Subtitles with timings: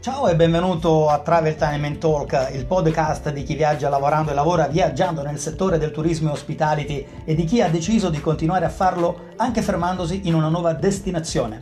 [0.00, 4.34] Ciao e benvenuto a Travel Time and Talk, il podcast di chi viaggia lavorando e
[4.34, 8.64] lavora viaggiando nel settore del turismo e hospitality e di chi ha deciso di continuare
[8.64, 11.58] a farlo anche fermandosi in una nuova destinazione.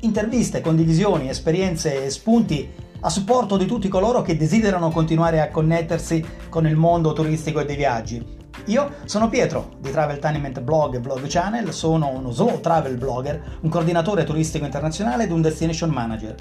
[0.00, 6.22] Interviste, condivisioni, esperienze e spunti a supporto di tutti coloro che desiderano continuare a connettersi
[6.50, 8.22] con il mondo turistico e dei viaggi.
[8.66, 13.56] Io sono Pietro di Travel Tenement Blog e Blog Channel, sono uno slow travel blogger,
[13.62, 16.34] un coordinatore turistico internazionale ed un destination manager.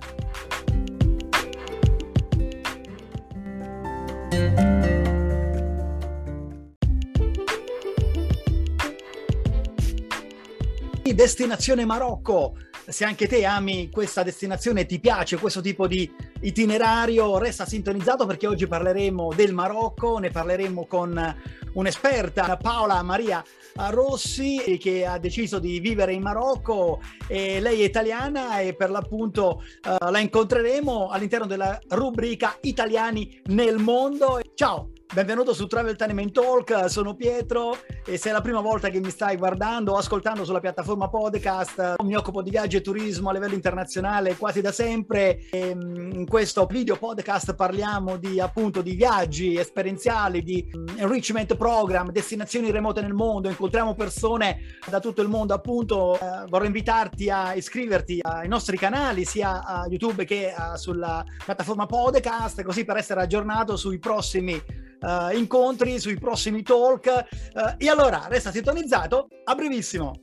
[11.21, 12.55] Destinazione Marocco.
[12.87, 18.47] Se anche te ami questa destinazione, ti piace questo tipo di itinerario, resta sintonizzato perché
[18.47, 21.35] oggi parleremo del Marocco, ne parleremo con
[21.73, 23.43] un'esperta, Paola Maria
[23.89, 26.99] Rossi, che ha deciso di vivere in Marocco.
[27.27, 34.39] Lei è italiana e per l'appunto uh, la incontreremo all'interno della rubrica Italiani nel mondo.
[34.53, 34.91] Ciao!
[35.13, 39.09] Benvenuto su Travel Time Talk, sono Pietro e se è la prima volta che mi
[39.09, 43.53] stai guardando o ascoltando sulla piattaforma podcast, mi occupo di viaggio e turismo a livello
[43.53, 45.49] internazionale quasi da sempre.
[45.51, 52.09] E mm, in questo video podcast parliamo di appunto di viaggi esperienziali, di enrichment program,
[52.09, 56.17] destinazioni remote nel mondo, incontriamo persone da tutto il mondo appunto.
[56.17, 61.85] Eh, vorrei invitarti a iscriverti ai nostri canali sia a YouTube che uh, sulla piattaforma
[61.85, 67.25] podcast così per essere aggiornato sui prossimi uh, incontri, sui prossimi talk.
[67.53, 70.13] Uh, e allora resta sintonizzato, a brevissimo.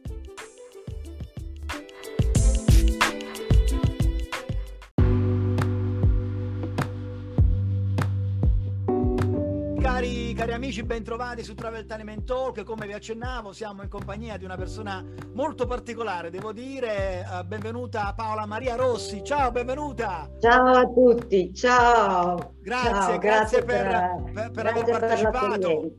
[10.38, 12.62] Cari, amici, bentrovati su Travel Time Talk.
[12.62, 17.26] Come vi accennavo, siamo in compagnia di una persona molto particolare, devo dire.
[17.28, 19.24] Uh, benvenuta Paola Maria Rossi.
[19.24, 20.30] Ciao, benvenuta.
[20.38, 22.54] Ciao a tutti, ciao.
[22.60, 25.92] Grazie, ciao, grazie, grazie, per, per, per, per aver partecipato.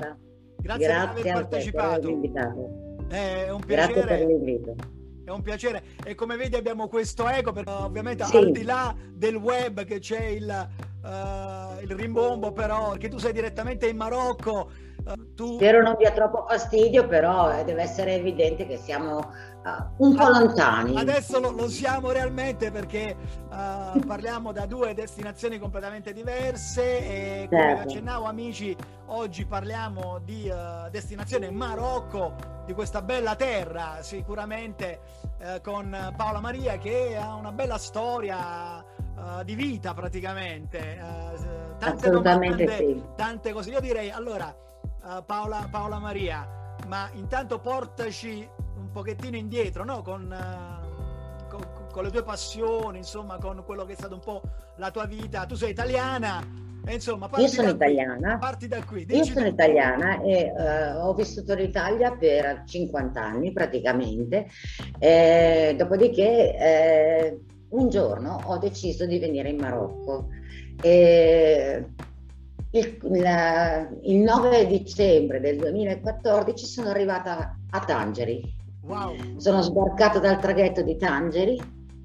[0.55, 2.07] Grazie, grazie per aver partecipato.
[3.09, 3.93] È un piacere.
[3.93, 4.75] Grazie per l'invito
[5.29, 8.37] è un piacere e come vedi abbiamo questo eco perché ovviamente sì.
[8.37, 10.69] al di là del web che c'è il,
[11.01, 14.71] uh, il rimbombo però che tu sei direttamente in Marocco
[15.05, 15.55] uh, tu...
[15.55, 20.23] spero non dia troppo fastidio però eh, deve essere evidente che siamo uh, un po'
[20.23, 23.15] ah, lontani adesso lo, lo, siamo realmente perché
[24.05, 27.81] parliamo da due destinazioni completamente diverse e come certo.
[27.81, 28.75] accennavo amici
[29.07, 30.51] oggi parliamo di
[30.91, 32.33] destinazione Marocco
[32.65, 34.99] di questa bella terra sicuramente
[35.61, 38.83] con Paola Maria che ha una bella storia
[39.19, 40.99] uh, di vita praticamente.
[41.01, 43.03] Uh, tante Assolutamente domande, sì.
[43.15, 43.69] tante cose.
[43.69, 44.53] Io direi allora,
[45.03, 48.47] uh, Paola, Paola, Maria, ma intanto portaci
[48.77, 50.01] un pochettino indietro, no?
[50.01, 50.35] Con,
[51.49, 54.41] con, con, le tue passioni, insomma, con quello che è stato un po'
[54.77, 55.45] la tua vita.
[55.45, 56.67] Tu sei italiana.
[56.85, 58.37] E insomma, io sono italiana.
[58.37, 59.05] Parti da qui.
[59.09, 64.47] Io sono italiana e uh, ho vissuto in Italia per 50 anni praticamente.
[64.97, 70.29] Eh, dopodiché eh, un giorno ho deciso di venire in Marocco.
[70.81, 71.85] E
[72.71, 78.57] il, la, il 9 dicembre del 2014 sono arrivata a Tangeri.
[78.83, 79.37] Wow.
[79.37, 81.59] Sono sbarcata dal traghetto di Tangeri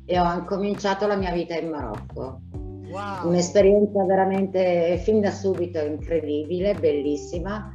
[0.05, 2.41] e ho incominciato la mia vita in Marocco.
[2.89, 3.29] Wow.
[3.29, 7.73] Un'esperienza veramente fin da subito incredibile, bellissima.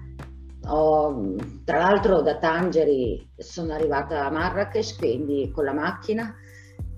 [0.68, 6.36] Ho, tra l'altro da Tangeri sono arrivata a Marrakesh, quindi con la macchina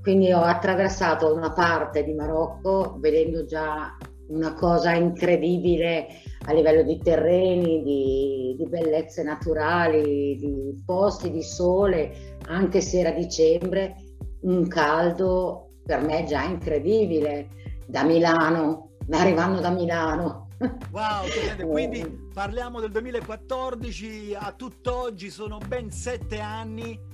[0.01, 3.95] quindi ho attraversato una parte di Marocco vedendo già
[4.29, 6.07] una cosa incredibile
[6.45, 13.11] a livello di terreni, di, di bellezze naturali, di posti di sole, anche se era
[13.11, 13.95] dicembre,
[14.41, 17.49] un caldo per me già incredibile
[17.85, 20.47] da Milano, arrivando da Milano.
[20.91, 21.25] Wow,
[21.69, 22.01] quindi
[22.33, 27.09] parliamo del 2014 a tutt'oggi, sono ben sette anni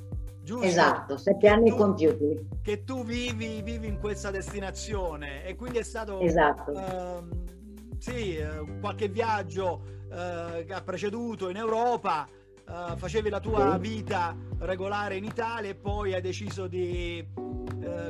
[0.47, 0.65] Giusto?
[0.65, 2.47] Esatto, sette anni tu, compiuti.
[2.61, 6.71] Che tu vivi, vivi, in questa destinazione e quindi è stato esatto.
[6.71, 12.25] uh, sì, uh, qualche viaggio uh, che ha preceduto in Europa,
[12.65, 13.89] eh, facevi la tua sì.
[13.89, 17.25] vita regolare in Italia e poi hai deciso di,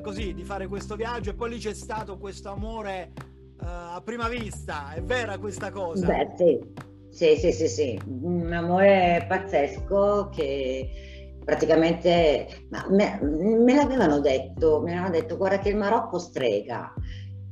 [0.03, 3.13] così, di fare questo viaggio e poi lì c'è stato questo amore
[3.59, 6.05] a prima vista, è vera questa cosa?
[6.05, 6.59] Beh sì,
[7.09, 7.99] sì, sì, sì, sì.
[8.05, 11.16] un amore pazzesco che
[11.47, 16.93] praticamente me, me, l'avevano detto, mi avevano detto guarda che il Marocco strega.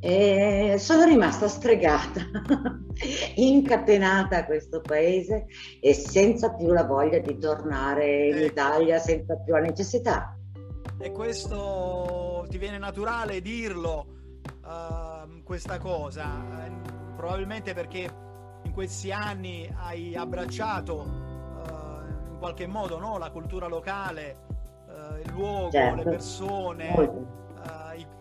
[0.01, 2.19] E sono rimasta stregata,
[3.36, 5.45] incatenata a questo paese
[5.80, 10.38] e senza più la voglia di tornare in Italia, senza più la necessità.
[11.00, 14.06] E questo ti viene naturale dirlo
[14.62, 16.25] uh, questa cosa?
[16.25, 18.13] Uh, probabilmente perché
[18.62, 21.25] in questi anni hai abbracciato
[22.45, 23.18] qualche modo no?
[23.18, 24.38] la cultura locale,
[25.24, 25.95] il luogo, certo.
[25.95, 26.94] le persone,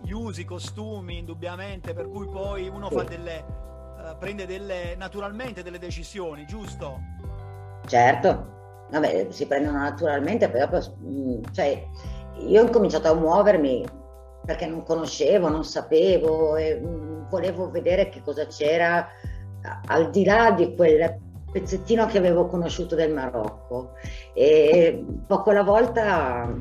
[0.01, 2.95] gli usi, i costumi, indubbiamente, per cui poi uno sì.
[2.95, 3.45] fa delle,
[4.19, 7.01] prende delle, naturalmente delle decisioni, giusto?
[7.87, 10.69] Certo, vabbè, si prendono naturalmente, però
[11.03, 11.87] mm, cioè,
[12.47, 13.85] io ho cominciato a muovermi
[14.47, 19.07] perché non conoscevo, non sapevo e mm, volevo vedere che cosa c'era
[19.87, 21.21] al di là di quel
[21.55, 23.93] pezzettino che avevo conosciuto del Marocco.
[24.35, 26.53] E poco alla volta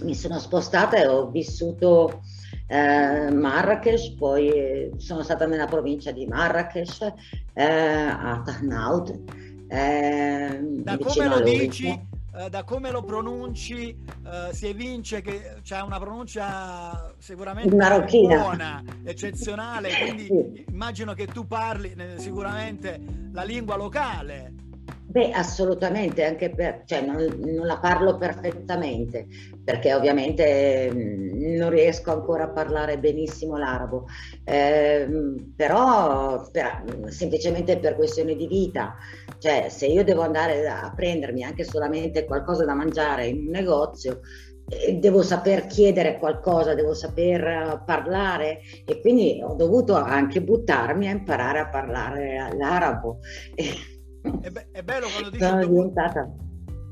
[0.00, 2.22] mi sono spostata e ho vissuto
[2.66, 7.12] eh, Marrakesh, poi sono stata nella provincia di Marrakesh,
[7.52, 9.20] eh, a Tahnaut.
[9.68, 12.06] Eh, da come lo dici,
[12.38, 19.90] eh, da come lo pronunci eh, si evince che c'è una pronuncia sicuramente buona, eccezionale,
[19.98, 20.64] quindi sì.
[20.68, 23.00] immagino che tu parli eh, sicuramente
[23.32, 24.66] la lingua locale.
[25.10, 29.26] Beh, assolutamente, anche per, cioè, non, non, la parlo perfettamente,
[29.64, 34.04] perché ovviamente mm, non riesco ancora a parlare benissimo l'arabo,
[34.44, 35.08] eh,
[35.56, 38.96] però per, semplicemente per questioni di vita,
[39.38, 44.20] cioè se io devo andare a prendermi anche solamente qualcosa da mangiare in un negozio,
[44.68, 51.12] eh, devo saper chiedere qualcosa, devo saper parlare e quindi ho dovuto anche buttarmi a
[51.12, 53.20] imparare a parlare l'arabo.
[54.40, 56.30] È, be- è bello quando dici, Sono diventata...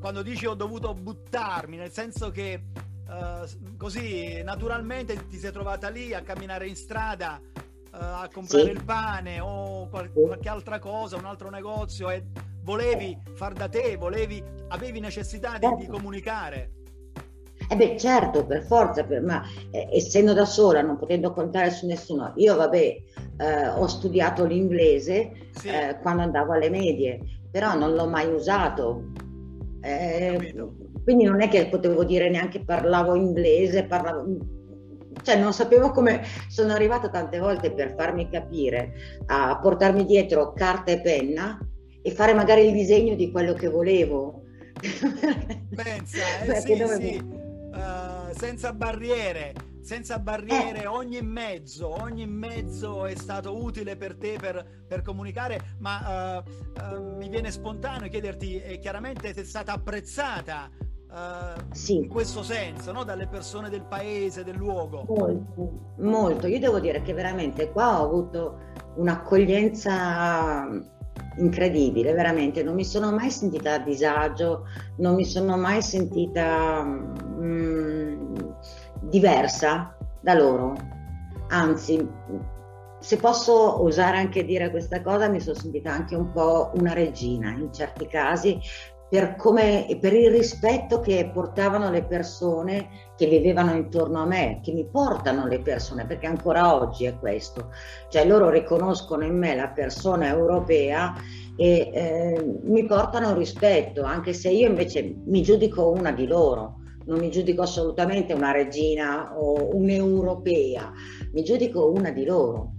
[0.01, 2.65] quando dici ho dovuto buttarmi, nel senso che
[3.09, 8.71] uh, così naturalmente ti sei trovata lì a camminare in strada uh, a comprare sì.
[8.71, 10.23] il pane o qual- sì.
[10.23, 12.25] qualche altra cosa, un altro negozio e
[12.63, 15.77] volevi far da te, volevi, avevi necessità di, certo.
[15.77, 16.71] di comunicare.
[17.69, 21.87] Eh beh, certo, per forza, per, ma eh, essendo da sola, non potendo contare su
[21.87, 22.97] nessuno, io vabbè,
[23.39, 25.69] eh, ho studiato l'inglese sì.
[25.69, 27.21] eh, quando andavo alle medie,
[27.51, 29.11] però non l'ho mai usato.
[29.81, 30.55] Eh,
[31.03, 34.25] quindi non è che potevo dire neanche parlavo inglese, parlavo,
[35.23, 38.93] cioè non sapevo come sono arrivata tante volte per farmi capire
[39.27, 41.59] a portarmi dietro carta e penna
[42.03, 44.43] e fare magari il disegno di quello che volevo.
[45.75, 47.45] Pensa, eh, sì, sì.
[48.37, 50.87] Senza barriere, senza barriere, eh.
[50.87, 57.17] ogni mezzo, ogni mezzo è stato utile per te per, per comunicare, ma uh, uh,
[57.17, 61.97] mi viene spontaneo chiederti, eh, chiaramente sei stata apprezzata uh, sì.
[61.97, 63.05] in questo senso, no?
[63.05, 65.05] dalle persone del paese, del luogo.
[65.09, 66.47] Molto, molto.
[66.47, 68.59] Io devo dire che veramente qua ho avuto
[68.97, 70.69] un'accoglienza
[71.39, 72.63] incredibile, veramente.
[72.63, 74.65] Non mi sono mai sentita a disagio,
[74.99, 76.83] non mi sono mai sentita...
[76.83, 78.35] Mm,
[79.09, 80.75] diversa da loro.
[81.49, 82.07] Anzi,
[82.99, 87.51] se posso osare anche dire questa cosa, mi sono sentita anche un po' una regina
[87.51, 88.59] in certi casi
[89.09, 94.73] per, come, per il rispetto che portavano le persone che vivevano intorno a me, che
[94.73, 97.71] mi portano le persone, perché ancora oggi è questo.
[98.09, 101.15] Cioè loro riconoscono in me la persona europea
[101.57, 107.21] e eh, mi portano rispetto, anche se io invece mi giudico una di loro non
[107.21, 110.93] mi giudico assolutamente una regina o un'europea,
[111.33, 112.73] mi giudico una di loro.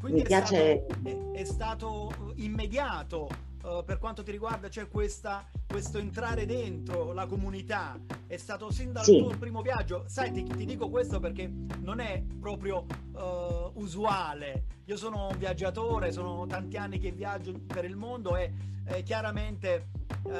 [0.00, 0.86] Quindi mi è piace...
[0.88, 3.28] Stato, è, è stato immediato
[3.70, 8.92] uh, per quanto ti riguarda, cioè questa, questo entrare dentro la comunità, è stato sin
[8.92, 9.18] dal sì.
[9.18, 10.04] tuo primo viaggio.
[10.08, 11.50] Sai, ti, ti, dico questo perché
[11.80, 14.64] non è proprio uh, usuale.
[14.86, 18.52] Io sono un viaggiatore, sono tanti anni che viaggio per il mondo e
[18.86, 19.90] eh, chiaramente
[20.24, 20.30] uh,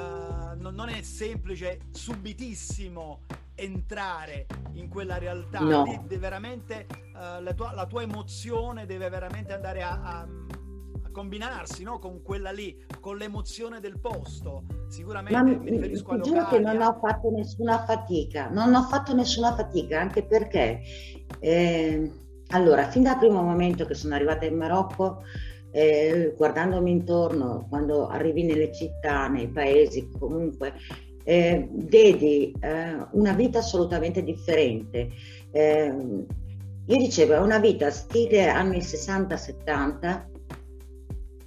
[0.57, 3.21] non, non, è semplice, subitissimo
[3.55, 5.61] entrare in quella realtà.
[5.61, 6.05] No.
[6.09, 10.29] Veramente, uh, la, tua, la, tua, emozione deve veramente andare a, a
[11.11, 11.99] combinarsi no?
[11.99, 14.65] con quella lì, con l'emozione del posto.
[14.89, 16.35] Sicuramente Ma mi riferisco a locali.
[16.35, 20.81] Giuro che non ho fatto nessuna fatica, non ho fatto nessuna fatica, anche perché...
[21.39, 22.13] Eh,
[22.53, 25.23] allora, fin dal primo momento che sono arrivata in Marocco,
[25.71, 30.75] eh, guardandomi intorno, quando arrivi nelle città, nei paesi, comunque,
[31.23, 35.11] eh, vedi eh, una vita assolutamente differente.
[35.53, 35.95] Eh,
[36.87, 40.30] io dicevo, è una vita stile anni 60-70,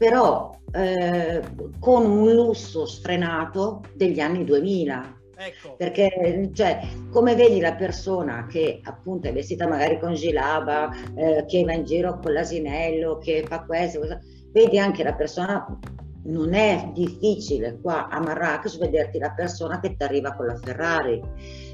[0.04, 1.42] però eh,
[1.80, 5.76] con un lusso sfrenato degli anni 2000 Ecco.
[5.76, 6.80] Perché, cioè,
[7.12, 11.84] come vedi la persona che appunto è vestita magari con gilaba, eh, che va in
[11.84, 14.20] giro con l'asinello, che fa questo, questo,
[14.54, 15.66] vedi anche la persona,
[16.26, 21.22] non è difficile qua a Marrakesh vederti la persona che ti arriva con la Ferrari.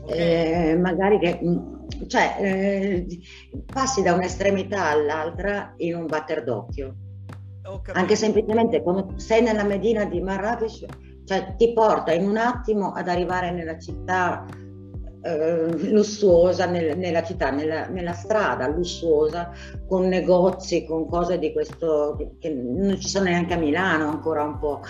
[0.03, 0.71] okay.
[0.71, 3.07] eh, magari che, mm, cioè, eh,
[3.71, 6.95] passi da un'estremità all'altra in un batter d'occhio.
[7.93, 10.85] Anche semplicemente quando sei nella Medina di Marrakesh,
[11.25, 14.45] cioè, ti porta in un attimo ad arrivare nella città
[15.21, 19.51] eh, lussuosa nel, nella città, nella, nella, strada lussuosa,
[19.87, 24.57] con negozi, con cose di questo che non ci sono neanche a Milano ancora un
[24.59, 24.81] po'.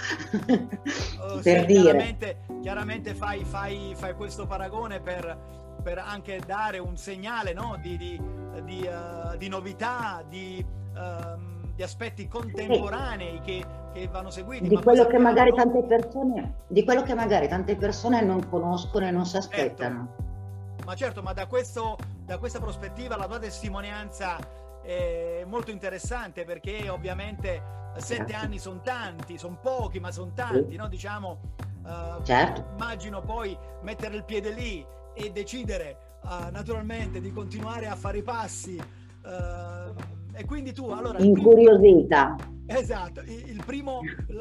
[1.20, 1.82] oh, per sì, dire.
[1.82, 7.78] Chiaramente, chiaramente fai, fai, fai, questo paragone per, per, anche dare un segnale no?
[7.82, 8.22] di, di,
[8.64, 10.64] di, uh, di, novità, di...
[10.96, 14.68] Um, di aspetti contemporanei che, che, vanno seguiti.
[14.68, 19.12] Di quello, che magari tante persone, di quello che magari tante persone non conoscono e
[19.12, 20.14] non si aspettano.
[20.14, 20.86] Certo.
[20.86, 21.96] Ma certo, ma da, questo,
[22.26, 24.38] da questa prospettiva la tua testimonianza
[24.82, 27.62] è molto interessante perché ovviamente
[27.96, 30.76] sette anni sono tanti, sono pochi ma sono tanti, sì.
[30.76, 30.90] no?
[30.90, 31.40] diciamo,
[31.86, 32.66] uh, certo.
[32.74, 38.24] immagino poi mettere il piede lì e decidere uh, naturalmente di continuare a fare i
[38.24, 41.20] passi uh, e quindi tu allora...
[41.20, 42.38] Incuriosita.
[42.66, 44.00] Esatto, il primo,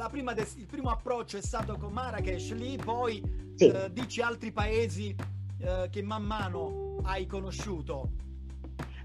[0.09, 3.21] prima des- il primo, approccio è stato con Marrakesh, lì poi
[3.55, 3.67] sì.
[3.67, 5.13] eh, dici altri paesi
[5.59, 8.11] eh, che man mano hai conosciuto.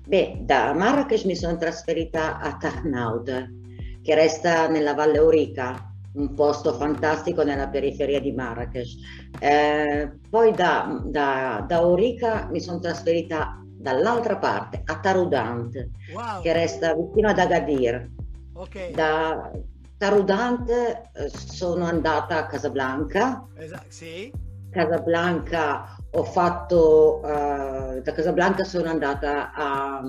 [0.07, 6.75] Beh, da Marrakesh mi sono trasferita a Tarnaud, che resta nella Valle Orica, un posto
[6.75, 8.99] fantastico nella periferia di Marrakesh.
[9.41, 16.41] Eh, poi da, da, da Orica mi sono trasferita dall'altra parte a Tarudant, wow.
[16.41, 18.11] che resta vicino ad Agadir.
[18.55, 18.93] Okay.
[18.93, 19.51] Da
[19.99, 23.47] Tarudant eh, sono andata a Casablanca.
[23.55, 24.33] Esatto, sì.
[24.71, 30.01] Casablanca ho fatto, uh, da Casablanca sono andata a,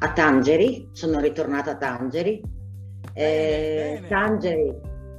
[0.00, 2.42] a Tangeri, sono ritornata a Tangeri.
[3.12, 4.08] Bene, eh, bene.
[4.08, 4.74] Tangeri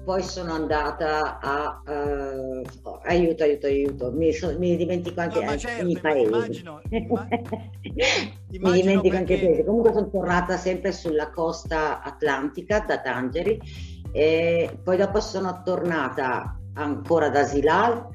[0.05, 2.61] poi sono andata a uh,
[3.03, 6.27] aiuto, aiuto, aiuto, mi, so, mi dimentico anche no, certo, i paesi.
[6.27, 6.81] Immagino,
[8.61, 9.63] mi dimentico anche i paesi.
[9.63, 13.59] Comunque sono tornata sempre sulla costa atlantica da Tangeri
[14.11, 18.07] e poi dopo sono tornata ancora da Zilal,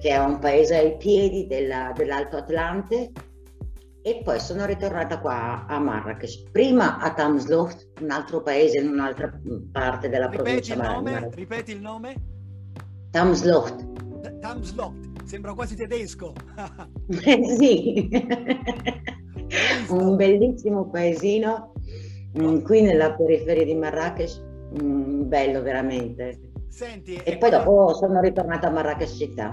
[0.00, 3.12] che è un paese ai piedi della, dell'Alto Atlante
[4.06, 9.36] e poi sono ritornata qua a Marrakesh, prima a Tamsloft, un altro paese in un'altra
[9.72, 10.74] parte della ripeti provincia.
[10.74, 12.14] Il nome, Mar- ripeti il nome?
[13.10, 14.38] Tamsloft.
[14.38, 16.34] Tamsloft, sembra quasi tedesco.
[17.58, 18.08] sì,
[19.90, 21.72] un bellissimo paesino
[22.38, 24.40] mm, qui nella periferia di Marrakesh,
[24.80, 26.52] mm, bello veramente.
[26.68, 29.52] Senti, e, e poi dopo sono ritornata a Marrakesh città.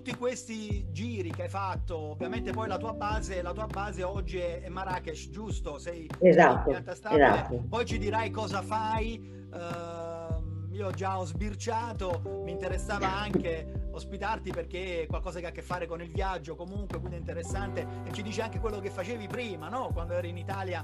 [0.00, 4.38] Tutti questi giri che hai fatto, ovviamente poi la tua base, la tua base oggi
[4.38, 5.76] è, Marrakesh, giusto?
[5.76, 7.64] Sei esatto, esatto.
[7.68, 9.20] Poi ci dirai cosa fai.
[9.52, 15.52] Uh, io già ho sbirciato, mi interessava anche ospitarti perché è qualcosa che ha a
[15.52, 18.88] che fare con il viaggio comunque, quindi è interessante e ci dici anche quello che
[18.88, 19.90] facevi prima, no?
[19.92, 20.82] Quando eri in Italia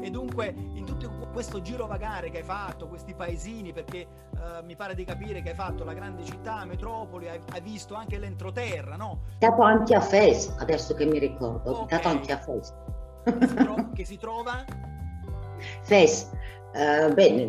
[0.00, 4.76] e dunque in tutto questo giro vagare che hai fatto, questi paesini, perché uh, mi
[4.76, 8.96] pare di capire che hai fatto la grande città, metropoli, hai, hai visto anche l'entroterra,
[8.96, 9.06] no?
[9.06, 12.02] Ho stato anche a Fes, adesso che mi ricordo, okay.
[12.02, 12.74] anche a Fes.
[13.24, 14.64] Che si, tro- che si trova?
[15.82, 16.30] Fes,
[16.72, 17.48] uh, beh,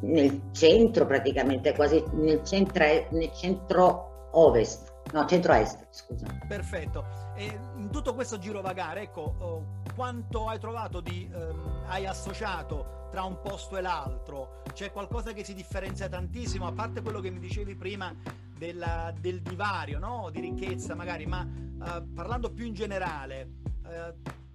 [0.00, 4.94] nel centro praticamente, quasi nel centro, nel centro ovest.
[5.12, 6.26] No, centro-est, scusa.
[6.46, 7.04] Perfetto.
[7.36, 13.08] E in tutto questo giro vagare, ecco, oh, quanto hai trovato di, ehm, hai associato
[13.10, 14.62] tra un posto e l'altro?
[14.72, 18.12] C'è qualcosa che si differenzia tantissimo, a parte quello che mi dicevi prima
[18.58, 20.28] della, del divario, no?
[20.30, 23.48] Di ricchezza magari, ma eh, parlando più in generale,
[23.86, 24.14] eh,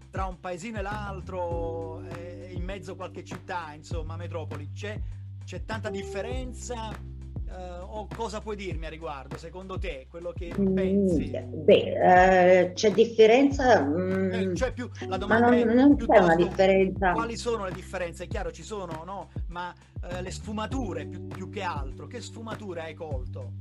[0.09, 4.99] tra un paesino e l'altro, eh, in mezzo a qualche città, insomma, metropoli, c'è,
[5.45, 7.09] c'è tanta differenza?
[7.51, 11.31] Uh, o cosa puoi dirmi a riguardo, secondo te, quello che mm, pensi?
[11.31, 13.83] Beh, uh, c'è differenza?
[13.83, 17.11] Mm, eh, cioè più, la domanda ma non, è, non c'è una differenza.
[17.11, 18.23] Quali sono le differenze?
[18.23, 19.31] È chiaro, ci sono, no?
[19.47, 23.51] Ma uh, le sfumature più, più, che altro, che sfumature hai colto?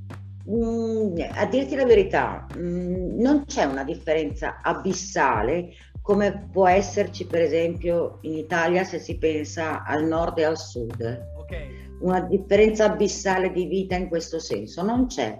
[0.49, 7.43] Mm, a dirti la verità, mm, non c'è una differenza abissale come può esserci per
[7.43, 11.29] esempio in Italia se si pensa al nord e al sud.
[11.37, 15.39] Ok una differenza abissale di vita in questo senso, non c'è.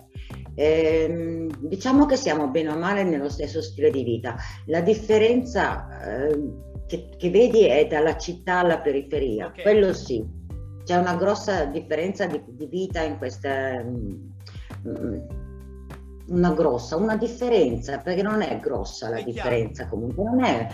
[0.55, 4.37] Eh, diciamo che siamo bene o male nello stesso stile di vita.
[4.67, 6.39] La differenza eh,
[6.87, 9.63] che, che, vedi è dalla città alla periferia, okay.
[9.63, 10.39] quello sì.
[10.85, 13.83] C'è una grossa differenza di, di vita in questa...
[13.85, 15.29] Um,
[16.29, 19.91] una grossa, una differenza, perché non è grossa la è differenza chiaro.
[19.91, 20.69] comunque, non è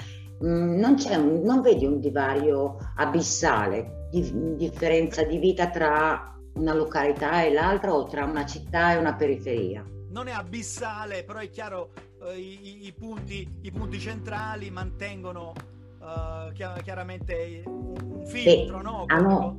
[0.45, 7.43] Mm, non, un, non, vedi un divario abissale, di, differenza di vita tra una località
[7.43, 9.85] e l'altra o tra una città e una periferia.
[10.11, 11.91] non è abissale, però è chiaro
[12.25, 15.53] eh, i, i, punti, i, punti, centrali mantengono
[16.01, 19.05] uh, chiaramente un filtro, sì, no?
[19.09, 19.59] Hanno,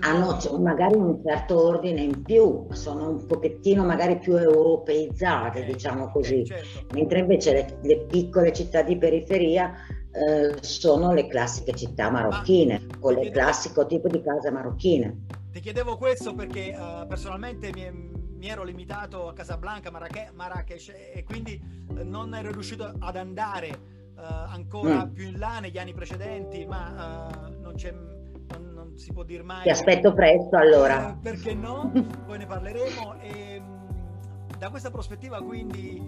[0.00, 5.72] hanno cioè, magari un certo ordine in più, sono un pochettino magari più europeizzate, okay,
[5.72, 6.94] diciamo così, certo.
[6.94, 9.72] mentre invece le, le, piccole città di periferia
[10.12, 15.26] eh, sono le classiche città marocchine, Ma, con il classico tipo di casa marocchine.
[15.52, 21.60] Ti chiedevo questo perché uh, personalmente mi, mi, ero limitato a Casablanca, Marrakesh, e quindi
[21.88, 23.68] uh, non ero riuscito ad andare
[24.16, 25.12] uh, ancora mm.
[25.12, 27.28] più in là negli anni precedenti, ma
[27.60, 29.62] non c'è non, non, si può dire mai.
[29.62, 31.16] Ti aspetto presto allora.
[31.20, 31.90] perché no?
[32.26, 33.20] Poi ne parleremo.
[33.20, 36.02] E, mm, da questa prospettiva, quindi,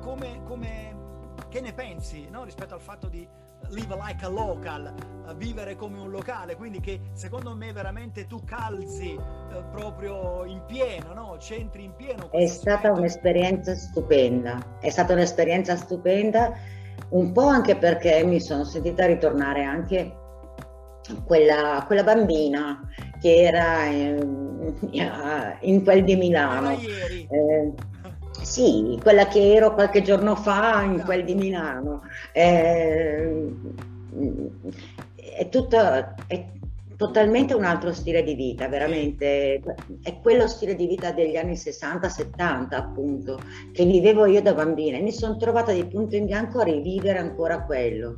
[0.00, 1.07] come, come,
[1.48, 2.44] che ne pensi no?
[2.44, 3.26] rispetto al fatto di
[3.70, 4.92] live like a local,
[5.26, 10.62] uh, vivere come un locale, quindi che secondo me veramente tu calzi uh, proprio in
[10.66, 11.36] pieno, no?
[11.38, 12.30] Centri in pieno.
[12.30, 12.98] È stata aspetto.
[12.98, 16.52] un'esperienza stupenda, è stata un'esperienza stupenda,
[17.10, 20.14] un po' anche perché mi sono sentita ritornare anche
[21.24, 22.80] quella, quella bambina
[23.20, 24.78] che era in,
[25.60, 26.70] in quel di Milano.
[26.70, 27.72] Eh,
[28.48, 32.00] sì, quella che ero qualche giorno fa in quel di Milano.
[32.32, 33.52] Eh,
[35.36, 35.78] è, tutto,
[36.26, 36.46] è
[36.96, 39.60] totalmente un altro stile di vita, veramente.
[40.02, 43.38] È quello stile di vita degli anni 60-70, appunto,
[43.70, 44.96] che vivevo io da bambina.
[44.96, 48.14] E mi sono trovata di punto in bianco a rivivere ancora quello.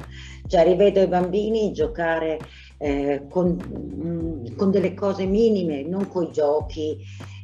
[0.47, 2.39] Cioè, rivedo i bambini giocare
[2.79, 6.97] eh, con, mm, con, delle cose minime, non con i giochi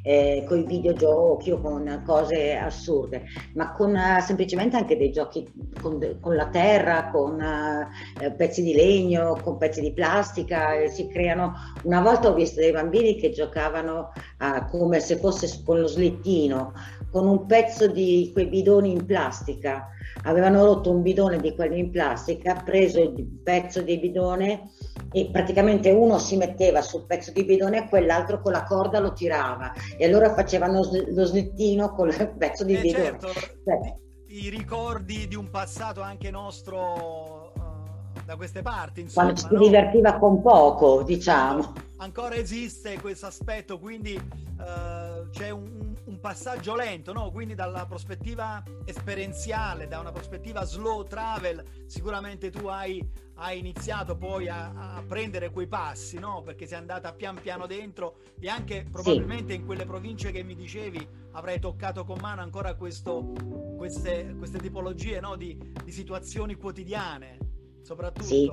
[0.07, 5.45] eh, con i videogiochi o con cose assurde, ma con uh, semplicemente anche dei giochi
[5.83, 11.09] con, con la terra, con uh, pezzi di legno, con pezzi di plastica, eh, si
[11.09, 11.55] creano.
[11.83, 16.73] Una volta ho visto dei bambini che giocavano uh, come se fosse con lo slittino,
[17.17, 19.89] con un pezzo di quei bidoni in plastica.
[20.25, 24.69] Avevano rotto un bidone di quelli in plastica, preso il pezzo di bidone
[25.11, 29.15] e praticamente uno si metteva sul pezzo di bidone e quell'altro con la corda lo
[29.15, 33.05] tirava e allora facevano lo slittino con il pezzo di eh bidone.
[33.05, 39.33] Certo, cioè, i ricordi di un passato anche nostro uh, da queste parti, insomma.
[39.33, 39.61] Quando ci si no?
[39.61, 41.73] divertiva con poco, diciamo.
[41.97, 47.31] Ancora esiste questo aspetto, quindi uh, c'è un, un, passaggio lento, no?
[47.31, 54.49] Quindi dalla prospettiva esperienziale, da una prospettiva slow travel, sicuramente tu hai hai iniziato poi
[54.49, 56.43] a, a, prendere quei passi, no?
[56.43, 59.59] Perché sei andata pian piano dentro e anche probabilmente sì.
[59.59, 63.33] in quelle province che mi dicevi avrai toccato con mano ancora questo,
[63.77, 65.37] queste, queste, tipologie no?
[65.37, 67.39] di, di, situazioni quotidiane,
[67.83, 68.25] soprattutto.
[68.25, 68.51] Sì.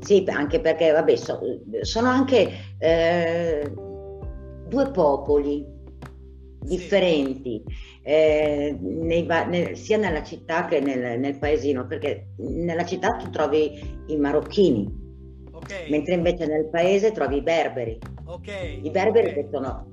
[0.00, 1.38] Sì, anche perché vabbè, so,
[1.82, 3.72] sono anche eh,
[4.66, 5.64] due popoli
[6.62, 7.62] differenti,
[8.02, 14.04] eh, nei, nel, sia nella città che nel, nel, paesino, perché nella città tu trovi
[14.06, 14.88] i marocchini,
[15.52, 15.90] okay.
[15.90, 17.98] mentre invece nel paese trovi i berberi.
[18.24, 18.84] Okay.
[18.84, 19.42] I berberi okay.
[19.42, 19.86] che sono,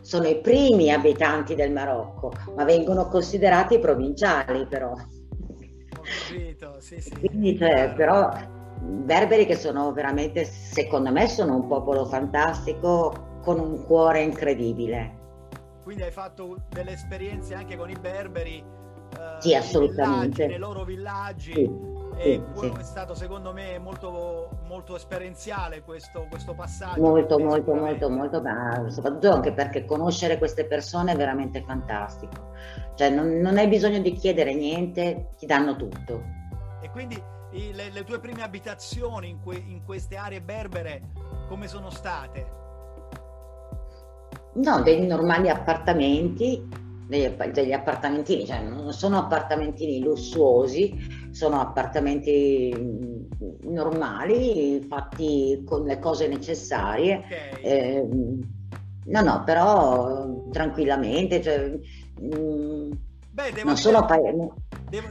[0.00, 4.94] sono, i primi abitanti del Marocco, ma vengono considerati provinciali però.
[6.28, 6.54] Sì,
[7.00, 7.10] sì.
[7.18, 8.30] Quindi, cioè, però
[8.80, 15.20] berberi che sono veramente, secondo me, sono un popolo fantastico con un cuore incredibile
[15.82, 20.46] quindi hai fatto delle esperienze anche con i berberi eh, sì, assolutamente.
[20.46, 21.70] Villaggi, nei loro villaggi sì,
[22.16, 28.08] e sì, è stato secondo me molto, molto esperienziale questo, questo passaggio molto molto molto
[28.08, 32.52] molto ma soprattutto anche perché conoscere queste persone è veramente fantastico
[32.94, 36.22] cioè non, non hai bisogno di chiedere niente ti danno tutto
[36.80, 37.22] e quindi
[37.72, 41.02] le, le tue prime abitazioni in, que, in queste aree berbere
[41.48, 42.60] come sono state?
[44.54, 46.68] No, dei normali appartamenti,
[47.06, 55.98] degli, degli appartamentini, cioè non sono appartamentini lussuosi, sono appartamenti mm, normali, fatti con le
[55.98, 57.24] cose necessarie.
[57.24, 57.62] Okay.
[57.62, 58.08] Eh,
[59.04, 61.78] no, no, però tranquillamente, cioè,
[62.20, 62.90] mh,
[63.32, 64.54] Beh, non, sono, devo,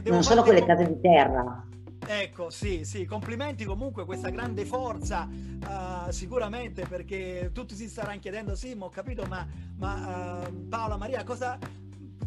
[0.14, 1.66] non sono quelle case di terra.
[2.04, 8.54] Ecco, sì, sì, complimenti comunque questa grande forza, uh, sicuramente perché tutti si staranno chiedendo,
[8.54, 9.46] sì, ma ho capito, ma,
[9.78, 11.58] ma uh, Paola Maria, cosa,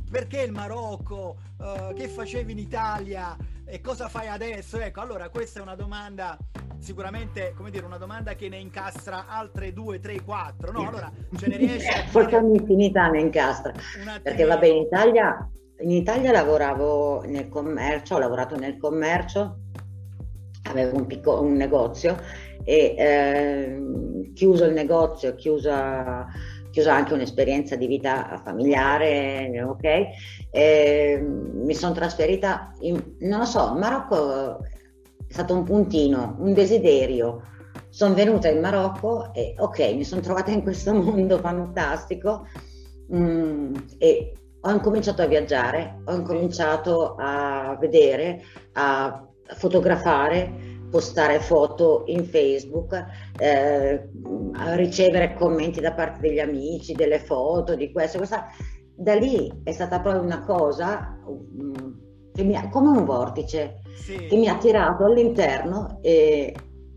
[0.09, 3.35] perché il Marocco, uh, che facevi in Italia
[3.65, 4.79] e cosa fai adesso?
[4.79, 6.38] Ecco, allora questa è una domanda
[6.79, 10.88] sicuramente, come dire, una domanda che ne incastra altre due, tre, quattro, no?
[10.88, 12.05] Allora ce ne riesce.
[12.07, 13.73] Forse un'infinità ne incastra,
[14.23, 15.49] perché va bene, in Italia...
[15.77, 19.63] In Italia lavoravo nel commercio, ho lavorato nel commercio
[20.81, 22.17] avevo un, piccolo, un negozio
[22.63, 26.25] e eh, chiuso il negozio, chiusa,
[26.71, 29.83] chiuso anche un'esperienza di vita familiare, ok?
[30.51, 34.59] E mi sono trasferita, in, non lo so, Marocco
[35.27, 37.41] è stato un puntino, un desiderio.
[37.89, 42.47] Sono venuta in Marocco e ok, mi sono trovata in questo mondo fantastico
[43.13, 48.41] mm, e ho incominciato a viaggiare, ho incominciato a vedere,
[48.73, 53.05] a fotografare, postare foto in Facebook,
[53.38, 54.10] eh,
[54.75, 58.47] ricevere commenti da parte degli amici, delle foto, di questo, questa.
[58.95, 61.73] Da lì è stata proprio una cosa mm,
[62.34, 64.25] che mi ha, come un vortice sì.
[64.27, 66.53] che mi ha tirato all'interno e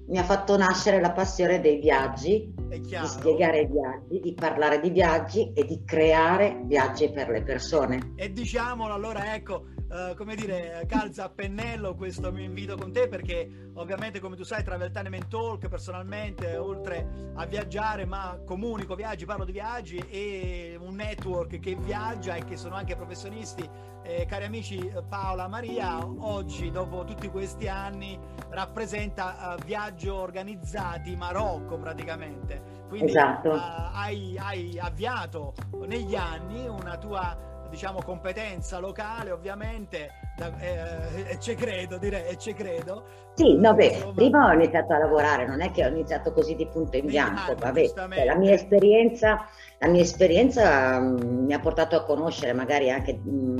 [0.08, 4.90] mi ha fatto nascere la passione dei viaggi, di spiegare i viaggi, di parlare di
[4.90, 8.12] viaggi e di creare viaggi per le persone.
[8.16, 13.08] E diciamolo allora, ecco, uh, come dire, calza a pennello questo mio invito con te
[13.08, 19.24] perché ovviamente come tu sai Travel Time Talk personalmente oltre a viaggiare ma comunico viaggi,
[19.24, 23.68] parlo di viaggi e un network che viaggia e che sono anche professionisti
[24.02, 28.18] eh, cari amici Paola Maria oggi dopo tutti questi anni
[28.50, 33.50] rappresenta uh, viaggio organizzati Marocco praticamente quindi esatto.
[33.50, 33.58] uh,
[33.92, 35.52] hai, hai avviato
[35.86, 40.27] negli anni una tua diciamo competenza locale ovviamente
[40.60, 44.12] eh, e ci credo direi e ci credo sì no beh Insomma...
[44.12, 47.54] prima ho iniziato a lavorare non è che ho iniziato così di punto in bianco
[47.54, 49.46] vabbè cioè, la mia esperienza
[49.80, 53.58] la mia esperienza mh, mm, mi ha portato a conoscere magari anche mh, mm,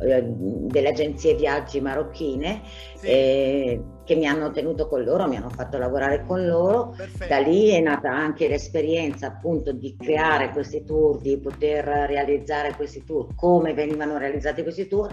[0.00, 2.62] eh, delle agenzie viaggi marocchine
[2.94, 3.06] sì.
[3.06, 6.92] eh, che mi hanno tenuto con loro, mi hanno fatto lavorare con loro.
[6.96, 7.32] Perfetto.
[7.32, 13.04] Da lì è nata anche l'esperienza appunto di creare questi tour, di poter realizzare questi
[13.04, 15.08] tour, come venivano realizzati questi tour.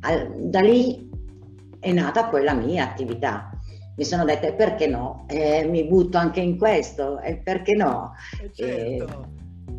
[0.00, 1.08] Da lì
[1.80, 3.50] è nata poi la mia attività
[3.98, 8.12] mi sono detta perché no, eh, mi butto anche in questo, e perché no.
[8.40, 8.62] Eh certo.
[8.62, 9.04] eh,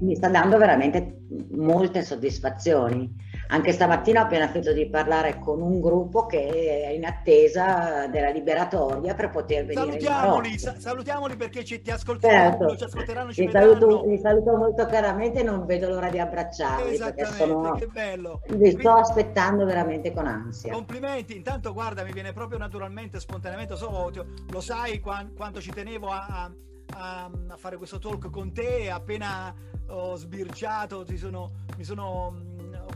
[0.02, 3.10] mi sta dando veramente molte soddisfazioni.
[3.52, 8.30] Anche stamattina ho appena finito di parlare con un gruppo che è in attesa della
[8.30, 12.78] liberatoria per poter venire salutiamoli, sa- salutiamoli perché ci, ti ascolteranno, certo.
[12.78, 16.96] ci ascolteranno, ci li saluto, li saluto, molto caramente e non vedo l'ora di abbracciarli
[16.96, 18.42] perché sono, che bello.
[18.50, 20.72] li sto aspettando veramente con ansia.
[20.72, 24.12] Complimenti, intanto guarda mi viene proprio naturalmente, spontaneamente, so,
[24.52, 26.52] lo sai quanto ci tenevo a,
[26.94, 29.52] a, a fare questo talk con te appena
[29.88, 32.49] ho sbirciato, sono, mi sono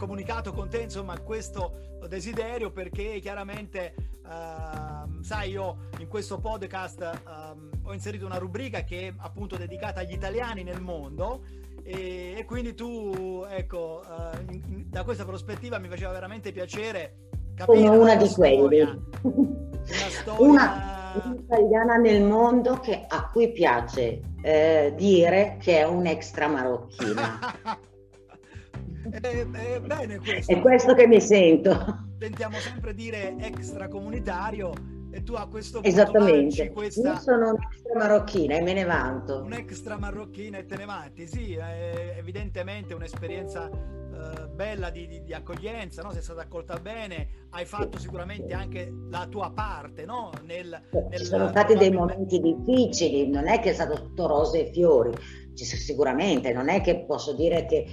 [0.04, 7.88] comunicato con te insomma questo desiderio perché chiaramente uh, sai io in questo podcast uh,
[7.88, 11.44] ho inserito una rubrica che è appunto dedicata agli italiani nel mondo
[11.84, 17.86] e, e quindi tu ecco uh, in, da questa prospettiva mi faceva veramente piacere capire
[17.86, 19.00] Sono una di quelli una
[20.10, 27.40] storia una un'italiana nel mondo che, a cui piace eh, dire che è un'extra marocchina.
[29.10, 29.20] è,
[29.52, 30.52] è, bene questo.
[30.52, 32.06] È questo che mi sento.
[32.18, 34.74] Tentiamo sempre dire extracomunitario
[35.12, 36.72] e tu a questo punto Esattamente.
[36.72, 37.14] Questa...
[37.14, 39.42] Io sono un'extra marocchina e me ne vanto.
[39.44, 45.34] Un'extra marocchina e te ne vanti, sì, è evidentemente un'esperienza eh, bella di, di, di
[45.34, 46.12] accoglienza, no?
[46.12, 50.06] sei stata accolta bene, hai fatto sicuramente anche la tua parte.
[50.06, 50.32] No?
[50.46, 54.68] Nel, nel, Ci sono stati dei momenti difficili, non è che è stato tutto rose
[54.68, 55.12] e fiori,
[55.54, 57.86] sicuramente, non è che posso dire che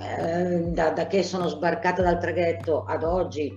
[0.00, 3.52] eh, da, da, che sono sbarcata dal traghetto ad oggi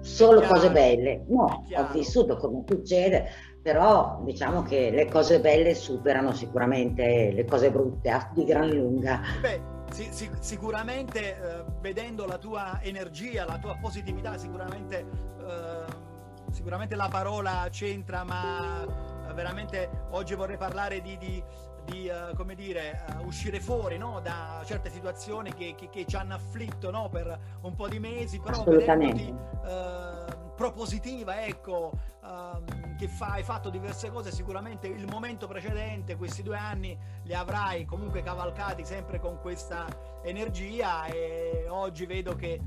[0.00, 1.24] solo cose belle.
[1.28, 3.28] No, ho vissuto come succede,
[3.62, 9.20] però diciamo che le cose belle superano sicuramente le cose brutte di gran lunga.
[9.40, 15.06] Beh sì, sì, sicuramente eh, vedendo la tua energia, la tua positività, sicuramente,
[15.40, 18.84] eh, sicuramente la parola c'entra, ma
[19.28, 21.42] eh, veramente oggi vorrei parlare di, di,
[21.88, 24.20] di uh, come dire, uh, uscire fuori no?
[24.20, 27.08] da certe situazioni che, che, che, ci hanno afflitto no?
[27.08, 33.70] per un po' di mesi, però vedendoti uh, propositiva, ecco, uh, che fa, hai fatto
[33.70, 39.38] diverse cose, sicuramente il momento precedente, questi due anni, li avrai comunque cavalcati sempre con
[39.40, 39.86] questa
[40.22, 42.60] energia e oggi vedo che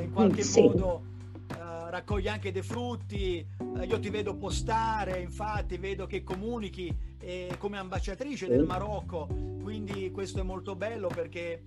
[0.00, 0.60] in qualche sì.
[0.60, 1.02] modo
[1.90, 3.44] raccogli anche dei frutti,
[3.86, 9.26] io ti vedo postare, infatti vedo che comunichi eh, come ambasciatrice del Marocco,
[9.62, 11.64] quindi questo è molto bello perché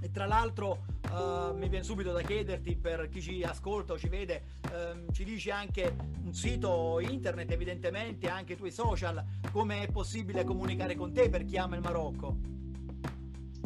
[0.00, 4.08] e tra l'altro uh, mi viene subito da chiederti per chi ci ascolta o ci
[4.08, 9.90] vede, um, ci dici anche un sito internet evidentemente, anche i tuoi social, come è
[9.90, 12.36] possibile comunicare con te per chi ama il Marocco?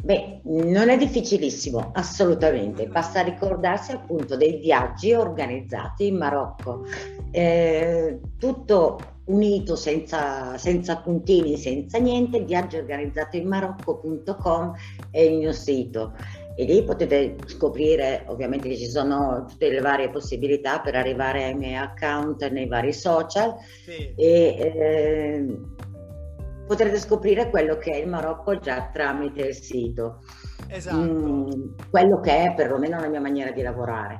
[0.01, 6.85] Beh, non è difficilissimo, assolutamente, basta ricordarsi appunto dei viaggi organizzati in Marocco.
[7.31, 14.73] eh, tutto unito senza, senza, puntini, senza niente, viaggio organizzato in marocco.com
[15.11, 16.13] è il mio sito
[16.55, 21.55] e lì potete scoprire ovviamente che ci sono tutte le varie possibilità per arrivare ai
[21.55, 24.13] miei account nei vari social sì.
[24.15, 25.45] e eh,
[26.69, 30.21] potrete scoprire quello che è il Marocco già tramite il sito.
[30.67, 30.97] Esatto.
[30.97, 31.49] Mm,
[31.89, 34.17] quello che è perlomeno la mia maniera di lavorare.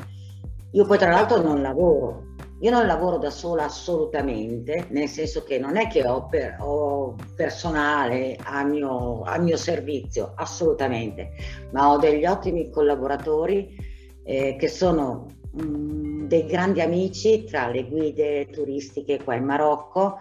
[0.71, 2.23] Io poi tra l'altro non lavoro,
[2.61, 7.13] io non lavoro da sola assolutamente, nel senso che non è che ho, per, ho
[7.35, 11.29] personale a mio, a mio, servizio, assolutamente,
[11.69, 13.77] ma ho degli ottimi collaboratori
[14.23, 20.17] eh, che sono mh, mm, dei grandi amici tra le guide turistiche qua in Marocco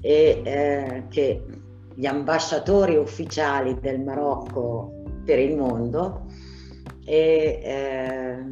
[0.00, 1.42] e eh, che
[1.96, 6.26] gli ambasciatori ufficiali del Marocco per il mondo.
[7.04, 8.44] E, eh,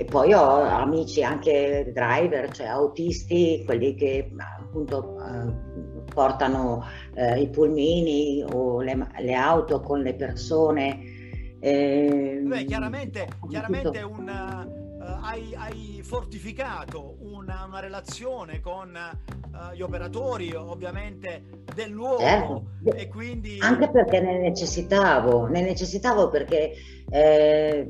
[0.00, 7.48] e poi ho amici anche driver, cioè autisti, quelli che appunto eh, portano eh, i
[7.48, 11.00] pulmini o le, le, auto con le persone.
[11.58, 14.57] Eh, Beh, chiaramente, chiaramente un, uh,
[15.20, 22.64] hai, hai, fortificato una, una relazione con uh, gli operatori ovviamente del luogo certo.
[22.94, 23.58] e quindi...
[23.60, 26.72] Anche perché ne necessitavo, ne necessitavo perché
[27.10, 27.86] eh,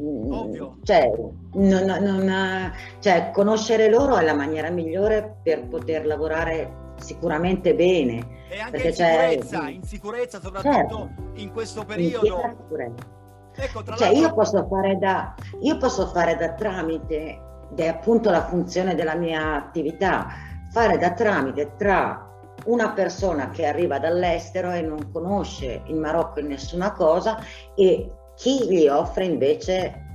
[0.82, 1.12] cioè,
[1.54, 8.36] non, non, cioè, conoscere loro è la maniera migliore per poter lavorare sicuramente bene.
[8.48, 13.16] E anche in sicurezza, in sicurezza soprattutto certo, in questo periodo.
[13.60, 17.40] Ecco, cioè, io, posso fare da, io posso fare da tramite,
[17.72, 20.28] ed è appunto la funzione della mia attività,
[20.70, 22.24] fare da tramite tra
[22.66, 27.38] una persona che arriva dall'estero e non conosce il Marocco in nessuna cosa
[27.74, 30.06] e chi gli offre invece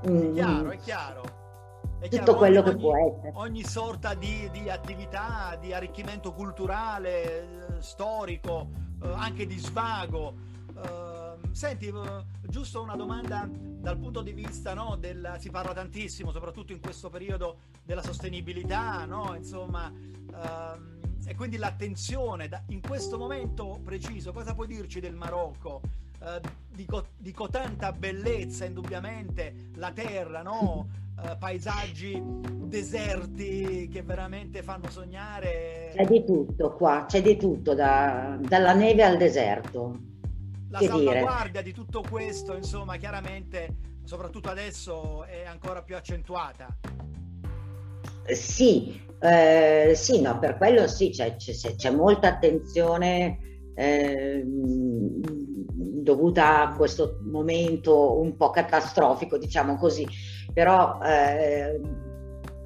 [0.00, 1.22] è chiaro, è chiaro.
[1.98, 3.32] È tutto chiaro, quello ogni, che può essere.
[3.34, 8.68] Ogni sorta di, di, attività, di arricchimento culturale, eh, storico,
[9.02, 10.34] eh, anche di svago.
[10.82, 11.13] Eh,
[11.54, 16.72] senti, eh, giusto una domanda dal punto di vista no, del, si parla tantissimo, soprattutto
[16.72, 19.34] in questo periodo, della sostenibilità, no?
[19.36, 25.80] Insomma, ehm, e quindi l'attenzione da, in questo momento preciso, cosa puoi dirci del Marocco?
[26.20, 26.40] Eh,
[26.74, 30.88] dico, dico, tanta bellezza, indubbiamente, la terra, no?
[31.22, 32.20] Eh, paesaggi
[32.64, 35.92] deserti che veramente fanno sognare.
[35.94, 40.12] C'è di tutto qua, c'è di tutto, da, dalla neve al deserto.
[40.74, 46.66] La salvaguardia di tutto questo, insomma, chiaramente, soprattutto adesso, è ancora più accentuata.
[48.26, 53.38] Sì, eh, sì, no, per quello sì, c'è, c'è, c'è molta attenzione
[53.76, 60.04] eh, dovuta a questo momento un po' catastrofico, diciamo così,
[60.52, 61.80] però eh,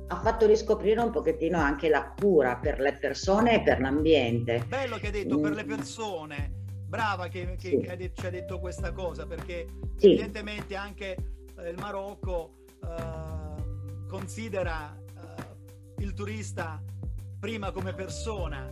[0.07, 4.65] ha fatto riscoprire un pochettino anche la cura per le persone e per l'ambiente.
[4.67, 5.43] Bello che hai detto mm.
[5.43, 5.69] per le mm.
[5.69, 6.58] persone,
[6.89, 7.79] brava che, che, sì.
[7.81, 10.13] che ci ha detto questa cosa, perché sì.
[10.13, 11.17] evidentemente anche
[11.59, 12.51] eh, il Marocco
[12.83, 16.83] eh, considera eh, il turista
[17.39, 18.69] prima come persona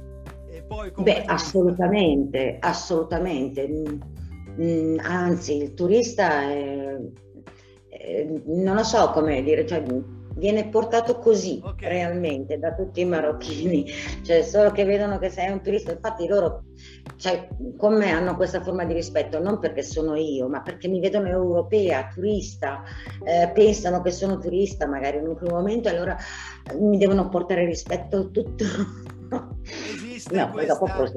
[0.49, 1.13] e poi come...
[1.13, 3.69] Beh, assolutamente, assolutamente
[4.61, 6.97] Mm, anzi il turista è,
[7.89, 9.83] è, non lo so come dire, cioè,
[10.37, 11.89] viene portato così okay.
[11.89, 13.87] realmente da tutti i marocchini,
[14.23, 16.65] cioè solo che vedono che sei un turista, infatti loro
[17.17, 21.01] cioè, con me hanno questa forma di rispetto non perché sono io, ma perché mi
[21.01, 22.83] vedono europea, turista,
[23.25, 26.17] eh, pensano che sono turista magari in un primo momento allora
[26.79, 28.65] mi devono portare rispetto tutto
[30.27, 31.13] esiste, no, questa,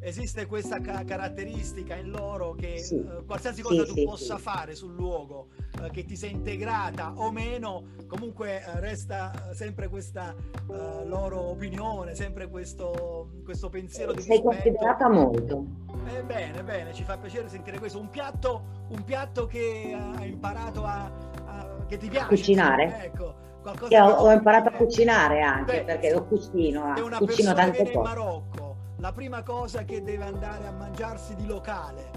[0.00, 2.94] esiste questa ca- caratteristica in loro che sì.
[2.94, 5.48] uh, qualsiasi cosa sì, tu sì, possa fare sul luogo,
[5.80, 10.34] uh, che ti sei integrata o meno, comunque uh, resta sempre questa
[10.66, 14.56] loro opinione, sempre questo, questo pensiero di sei rispetto.
[14.56, 15.66] considerata molto.
[16.06, 17.98] Eh, bene, bene, ci fa piacere sentire questo.
[17.98, 21.04] Un piatto, un piatto che hai imparato a,
[21.44, 22.28] a, che ti piace.
[22.28, 22.84] Cucinare?
[22.84, 23.52] Insomma, ecco
[23.88, 27.78] che ho, ho, imparato a cucinare anche Beh, perché lo cucino, è una cucino tante
[27.78, 27.92] cose.
[27.92, 32.10] in Marocco, la prima cosa che deve andare a mangiarsi di locale,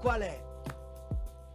[0.00, 0.40] qual è?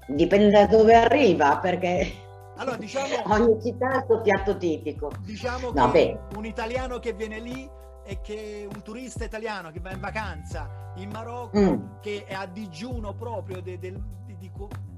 [0.07, 2.11] Dipende da dove arriva, perché
[2.57, 5.11] allora, diciamo, ogni città ha il suo piatto tipico.
[5.21, 6.37] Diciamo no, che beh.
[6.37, 7.69] un italiano che viene lì
[8.03, 11.83] e che un turista italiano che va in vacanza in Marocco, mm.
[12.01, 13.97] che è a digiuno proprio di, di,
[14.37, 14.51] di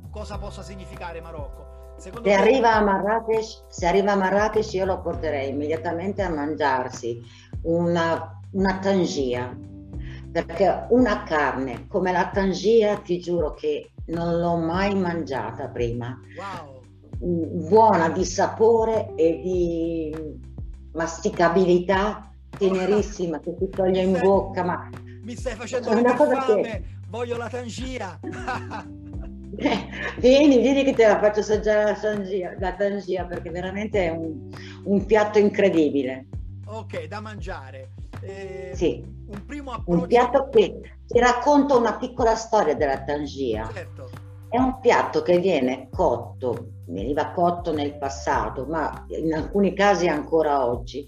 [0.09, 2.41] cosa possa significare Marocco Secondo se, me...
[2.41, 7.21] arriva a Marrakesh, se arriva a Marrakesh io lo porterei immediatamente a mangiarsi
[7.63, 9.55] una, una tangia,
[10.31, 16.19] perché una carne come la tangia ti giuro che non l'ho mai mangiata prima.
[16.37, 16.81] Wow.
[17.69, 20.41] Buona di sapore e di
[20.93, 24.89] masticabilità tenerissima che ti toglie in bocca, ma
[25.21, 26.83] mi stai facendo una cosa fame, che...
[27.07, 28.19] voglio la tangia.
[30.17, 34.49] vieni, vieni che te la faccio assaggiare la tangia, la tangia perché veramente è un,
[34.85, 36.27] un, piatto incredibile.
[36.65, 37.91] Ok, da mangiare.
[38.21, 39.03] Eh, sì.
[39.27, 40.01] Un primo approccio...
[40.01, 43.69] Un piatto che ti racconta una piccola storia della tangia.
[43.71, 44.09] Certo.
[44.49, 50.67] È un piatto che viene cotto, veniva cotto nel passato, ma in alcuni casi ancora
[50.67, 51.05] oggi,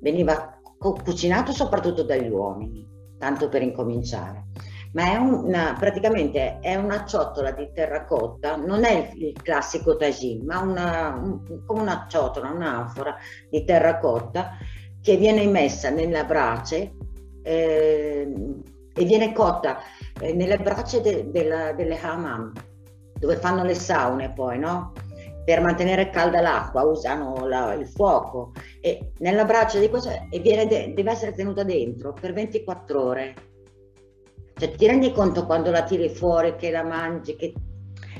[0.00, 2.86] veniva cucinato soprattutto dagli uomini,
[3.18, 4.46] tanto per incominciare
[4.96, 10.60] ma è una, praticamente è una ciotola di terracotta, non è il, classico tagine, ma
[10.60, 13.14] una, un, come una ciotola, un'anfora
[13.50, 14.56] di terracotta
[15.02, 16.94] che viene messa nella brace
[17.42, 18.32] eh,
[18.94, 19.80] e viene cotta
[20.18, 22.52] eh, nelle braccia de, de delle hammam,
[23.18, 24.94] dove fanno le saune poi, no?
[25.44, 30.66] Per mantenere calda l'acqua usano la, il fuoco e nella braccia di questo e viene
[30.66, 33.34] de, deve essere tenuta dentro per 24 ore
[34.58, 37.52] cioè, ti rendi conto quando la tiri fuori, che la mangi, che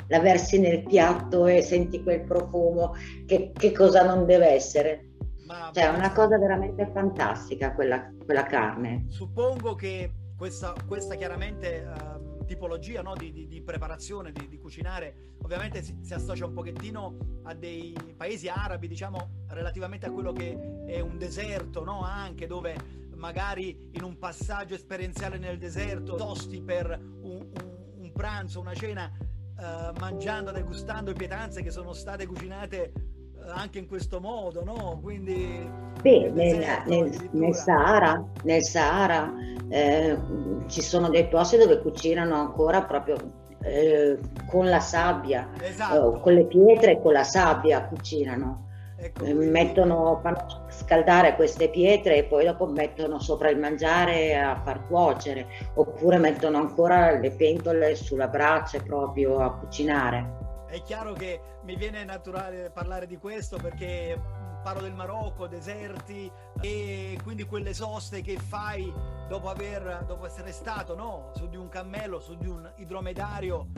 [0.09, 2.95] la versi nel piatto e senti quel profumo,
[3.25, 5.13] che, che cosa non deve essere?
[5.47, 9.07] Ma, cioè, è una cosa veramente fantastica quella, quella carne.
[9.09, 15.35] Suppongo che questa, questa chiaramente uh, tipologia no, di, di, di, preparazione, di, di cucinare,
[15.43, 20.85] ovviamente si, si, associa un pochettino a dei paesi arabi, diciamo, relativamente a quello che
[20.87, 22.03] è un deserto, no?
[22.03, 28.61] anche dove magari in un passaggio esperienziale nel deserto, tosti per un, un, un pranzo,
[28.61, 29.11] una cena,
[29.59, 34.99] eh, mangiando, degustando pietanze che sono state cucinate eh, anche in questo modo, no?
[35.03, 35.69] Quindi
[36.01, 39.33] Beh, nel, nel, nel, Sahara, nel Sahara
[39.69, 40.19] eh,
[40.67, 43.17] ci sono dei posti dove cucinano ancora proprio
[43.63, 46.21] eh, con la sabbia, esatto.
[46.21, 48.65] con le pietre e con la sabbia cucinano.
[48.99, 54.61] Ecco, eh, mettono, fanno scaldare queste pietre e poi dopo mettono sopra il mangiare a
[54.63, 60.45] far cuocere oppure mettono ancora le pentole sulla brace proprio a cucinare.
[60.67, 64.19] È chiaro che mi viene naturale parlare di questo perché
[64.63, 66.31] parlo del Marocco, deserti
[66.61, 68.93] e quindi quelle soste che fai
[69.29, 71.31] dopo, aver, dopo essere stato no?
[71.35, 73.69] su di un cammello, su di un idromedario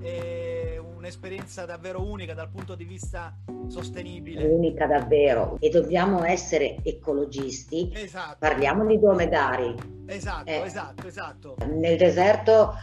[0.00, 3.34] è un'esperienza davvero unica dal punto di vista
[3.68, 4.44] sostenibile.
[4.44, 7.90] Unica davvero e dobbiamo essere ecologisti.
[7.94, 8.36] Esatto.
[8.38, 9.74] Parliamo di dromedari.
[10.06, 11.56] Esatto, eh, esatto, esatto.
[11.66, 12.74] Nel deserto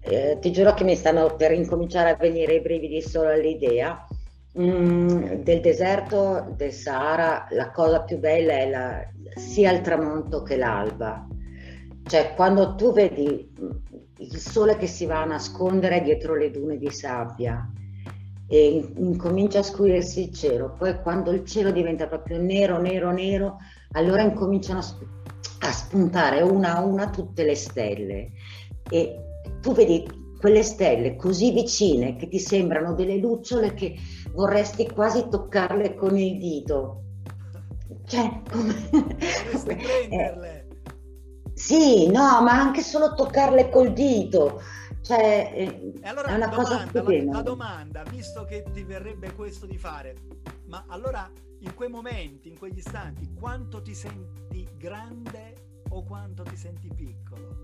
[0.00, 4.06] eh, ti giuro che mi stanno per incominciare a venire i brividi solo all'idea.
[4.58, 10.56] Mm, del deserto del Sahara la cosa più bella è la, sia il tramonto che
[10.56, 11.26] l'alba.
[12.04, 13.52] Cioè quando tu vedi
[14.18, 17.70] il sole che si va a nascondere dietro le dune di sabbia
[18.48, 23.58] e incomincia a scurirsi il cielo, poi quando il cielo diventa proprio nero, nero, nero,
[23.92, 28.30] allora incominciano a spuntare una a una tutte le stelle.
[28.88, 29.16] E
[29.60, 30.04] tu vedi
[30.38, 33.96] quelle stelle così vicine che ti sembrano delle lucciole che
[34.32, 37.02] vorresti quasi toccarle con il dito.
[38.06, 38.74] Cioè, come...
[41.56, 44.60] Sì, no, ma anche solo toccarle col dito.
[45.00, 47.24] Cioè, e allora, è una domanda, cosa.
[47.24, 50.16] La, la domanda, visto che ti verrebbe questo di fare,
[50.66, 55.54] ma allora in quei momenti, in quegli istanti, quanto ti senti grande
[55.88, 57.62] o quanto ti senti piccolo?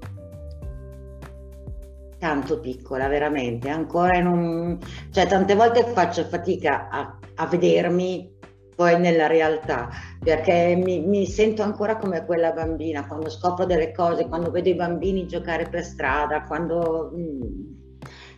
[2.18, 3.68] Tanto piccola, veramente.
[3.68, 4.78] Ancora in un...
[5.10, 8.38] Cioè, tante volte faccio fatica a, a vedermi
[8.74, 14.26] poi nella realtà, perché mi, mi, sento ancora come quella bambina, quando scopro delle cose,
[14.28, 17.12] quando vedo i bambini giocare per strada, quando...
[17.14, 17.40] Mm,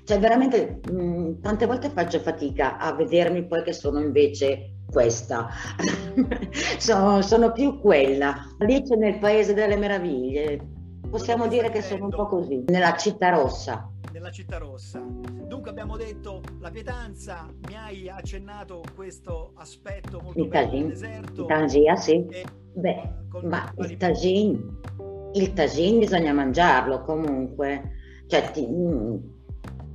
[0.05, 5.49] cioè veramente mh, mm, tante volte faccio fatica a vedermi poi che sono invece questa,
[6.79, 8.55] sono, sono, più quella.
[8.59, 10.61] Alice nel Paese delle Meraviglie,
[11.15, 15.01] possiamo dire che sono un po' così, nella città rossa nella città rossa.
[15.01, 21.41] Dunque abbiamo detto la pietanza, mi hai accennato questo aspetto molto il bello del deserto.
[21.41, 22.27] Il tagine, sì.
[22.75, 24.59] Beh, ma il tagine,
[25.33, 27.91] il tagine bisogna mangiarlo comunque.
[28.29, 29.17] Cioè, ti, mm,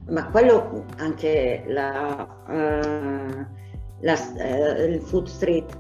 [0.10, 3.46] ma quello anche la, uh,
[4.02, 5.80] la uh, il food street,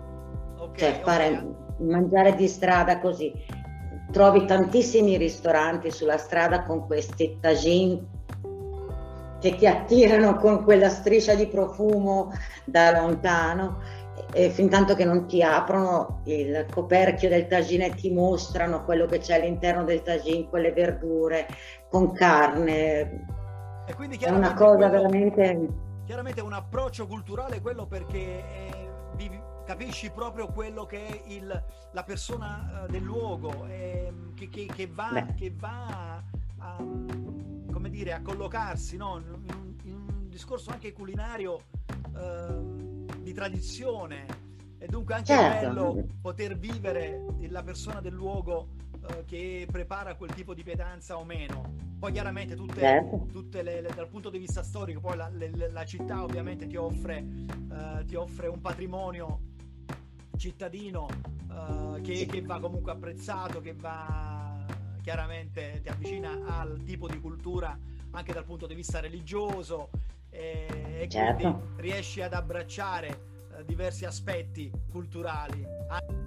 [0.59, 1.87] okay, cioè fare, okay.
[1.87, 3.57] mangiare di strada così.
[4.11, 8.17] Trovi tantissimi ristoranti sulla strada con questi tagine
[9.39, 12.31] che ti attirano con quella striscia di profumo
[12.65, 13.77] da lontano
[14.33, 19.05] e fin tanto che non ti aprono il coperchio del tagine e ti mostrano quello
[19.05, 21.47] che c'è all'interno del tagine, quelle verdure
[21.89, 23.25] con carne.
[23.87, 25.67] E quindi è una cosa quello, veramente...
[26.05, 28.69] Chiaramente è un approccio culturale quello perché è,
[29.15, 29.39] vivi,
[29.69, 34.87] capisci proprio quello che è il, la persona uh, del luogo, eh, che, che, che,
[34.87, 36.23] va, che va
[36.57, 36.75] a,
[37.71, 39.17] come dire, a collocarsi no?
[39.19, 44.25] in, un, in, un, discorso anche culinario uh, di tradizione.
[44.79, 45.67] E dunque anche certo.
[45.67, 51.23] bello poter vivere la persona del luogo uh, che prepara quel tipo di pietanza o
[51.23, 51.75] meno.
[51.99, 53.27] Poi chiaramente tutte, certo.
[53.31, 56.75] tutte le, le, dal punto di vista storico, poi la, le, la città ovviamente ti
[56.75, 57.23] offre,
[57.69, 59.41] uh, ti offre, un patrimonio
[60.39, 61.07] cittadino
[61.49, 64.65] uh, che, che, va comunque apprezzato, che va
[65.01, 67.77] chiaramente ti avvicina al tipo di cultura
[68.11, 69.89] anche dal punto di vista religioso
[70.29, 71.35] e, certo.
[71.35, 73.27] quindi riesci ad abbracciare
[73.65, 75.65] diversi aspetti culturali.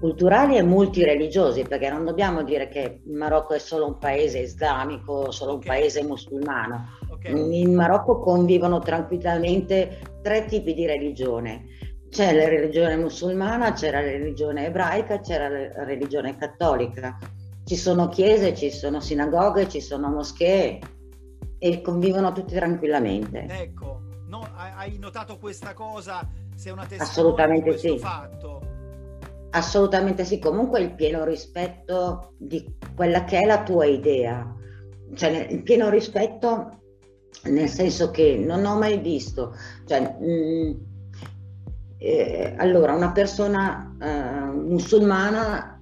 [0.00, 5.30] Culturali e multireligiosi, perché non dobbiamo dire che il Marocco è solo un paese islamico,
[5.30, 5.68] solo okay.
[5.68, 6.98] un paese musulmano.
[7.10, 7.62] Okay.
[7.62, 11.64] In Marocco convivono tranquillamente tre tipi di religione.
[12.12, 17.16] C'è la religione musulmana, c'è la religione ebraica, c'è la religione cattolica.
[17.64, 20.78] Ci sono chiese, ci sono sinagoghe, ci sono moschee
[21.58, 23.46] e convivono tutti tranquillamente.
[23.48, 27.98] Ecco, no, hai notato questa cosa sei una testimone Assolutamente sì.
[27.98, 28.60] fatto.
[29.52, 34.54] Assolutamente sì, comunque il pieno rispetto di quella che è la tua idea,
[35.14, 36.78] cioè il pieno rispetto
[37.44, 39.56] nel senso che non ho mai visto,
[39.86, 40.90] cioè, mh, mm,
[42.03, 45.80] eh, allora una persona eh, musulmana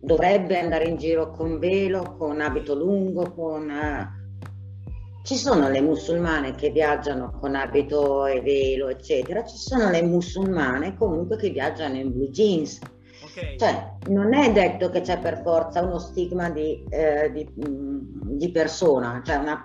[0.00, 3.70] dovrebbe andare in giro con velo, con abito lungo, con...
[3.70, 4.20] Eh,
[5.22, 10.96] ci sono le musulmane che viaggiano con abito e velo, eccetera, ci sono le musulmane
[10.96, 12.80] comunque che viaggiano in blue jeans.
[13.30, 13.56] Okay.
[13.56, 19.22] Cioè, non è detto che c'è per forza uno stigma di, eh, di, di persona,
[19.24, 19.62] cioè una,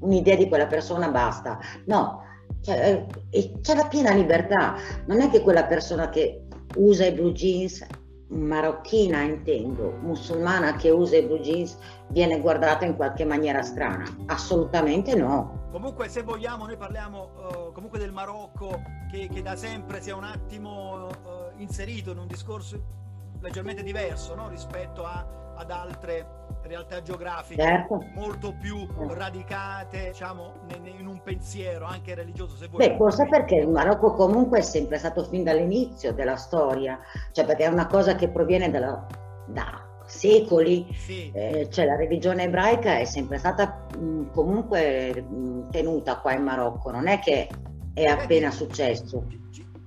[0.00, 1.58] un'idea di quella persona basta.
[1.86, 2.22] No,
[2.62, 4.76] cioè, eh, c'è la piena libertà.
[5.06, 6.46] Non è che quella persona che
[6.76, 7.84] usa i blue jeans
[8.30, 11.76] marocchina intendo, musulmana che usa i blue jeans
[12.08, 14.04] viene guardata in qualche maniera strana?
[14.26, 15.68] Assolutamente no.
[15.72, 20.12] Comunque se vogliamo noi parliamo uh, comunque del Marocco che, che, da sempre si è
[20.12, 22.98] un attimo uh, inserito in un discorso
[23.40, 24.48] leggermente diverso no?
[24.48, 28.04] rispetto a, ad altre realtà geografiche certo.
[28.14, 29.14] molto più certo.
[29.14, 30.52] radicate diciamo
[30.84, 32.86] in un pensiero anche religioso se vuoi.
[32.86, 36.98] Beh, forse perché il Marocco comunque è sempre stato fin dall'inizio della storia,
[37.32, 39.06] cioè perché è una cosa che proviene dalla,
[39.46, 41.30] da secoli, sì.
[41.32, 46.90] eh, cioè la religione ebraica è sempre stata mh, comunque mh, tenuta qua in Marocco,
[46.90, 47.48] non è che
[47.94, 49.24] è appena successo.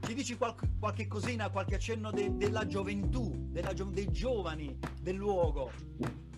[0.03, 5.15] Ci, ci dici qualche, qualche, cosina, qualche accenno de, della gioventù, della, dei giovani del
[5.15, 5.71] luogo?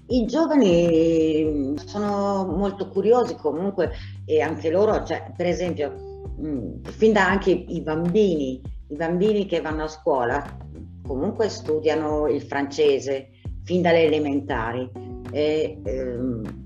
[0.08, 3.92] I giovani sono molto curiosi comunque
[4.26, 9.62] e anche loro, cioè, per esempio, mh, fin da anche i bambini, i bambini che
[9.62, 10.58] vanno a scuola
[11.06, 13.30] comunque studiano il francese
[13.64, 14.90] fin dalle elementari.
[15.32, 16.65] E, ehm,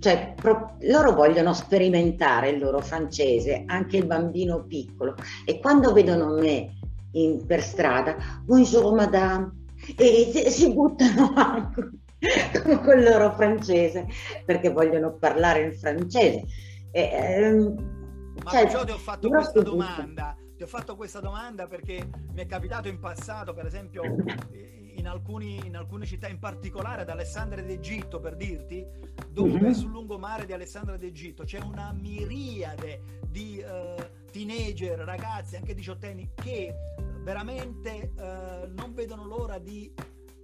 [0.00, 6.34] cioè, pro, loro vogliono sperimentare il loro francese, anche il bambino piccolo, e quando vedono
[6.34, 6.78] me
[7.12, 9.52] in, per strada, buongiorno madame,
[9.96, 11.90] e si buttano anche
[12.82, 14.06] con il loro francese
[14.44, 16.44] perché vogliono parlare in francese.
[16.90, 20.36] E, ehm, Ma cioè, ti ho fatto questa domanda.
[20.56, 24.02] Ti ho fatto questa domanda perché mi è capitato in passato, per esempio,
[24.98, 28.84] in, alcuni, in alcune città, in particolare ad Alessandria d'Egitto, per dirti,
[29.30, 29.70] dove mm-hmm.
[29.70, 36.74] sul lungomare di Alessandria d'Egitto c'è una miriade di uh, teenager, ragazzi, anche diciottenni, che
[37.22, 39.92] veramente uh, non vedono l'ora di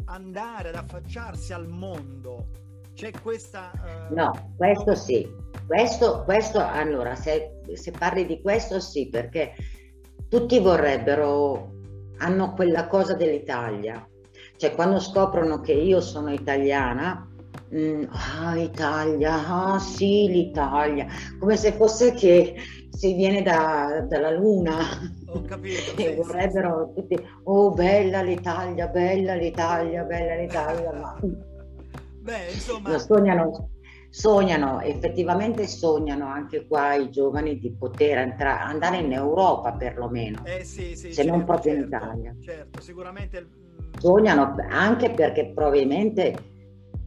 [0.07, 2.63] andare ad affacciarsi al mondo.
[2.95, 3.73] C'è questa...
[4.11, 4.15] Uh...
[4.15, 5.29] No, questo sì.
[5.67, 9.55] Questo, questo allora, se, se parli di questo sì, perché
[10.29, 11.73] tutti vorrebbero,
[12.19, 14.07] hanno quella cosa dell'Italia.
[14.65, 17.29] Cioè quando scoprono che io sono italiana,
[17.75, 21.07] mm, ah Italia, ah sì l'Italia,
[21.39, 22.55] come se fosse che
[22.89, 24.79] si viene da, dalla luna.
[25.27, 25.93] Ho capito.
[26.01, 30.93] e vorrebbero tutti, oh bella l'Italia, bella l'Italia, bella l'Italia.
[30.95, 31.21] Ma...
[32.23, 32.99] Beh, insomma...
[32.99, 33.69] sognano,
[34.09, 40.65] sognano, effettivamente sognano anche qua i giovani di poter entra- andare in Europa perlomeno, eh
[40.65, 42.37] sì, sì, se certo, non proprio certo, in Italia.
[42.41, 43.64] Certo, sicuramente...
[43.99, 46.53] Sognano anche perché probabilmente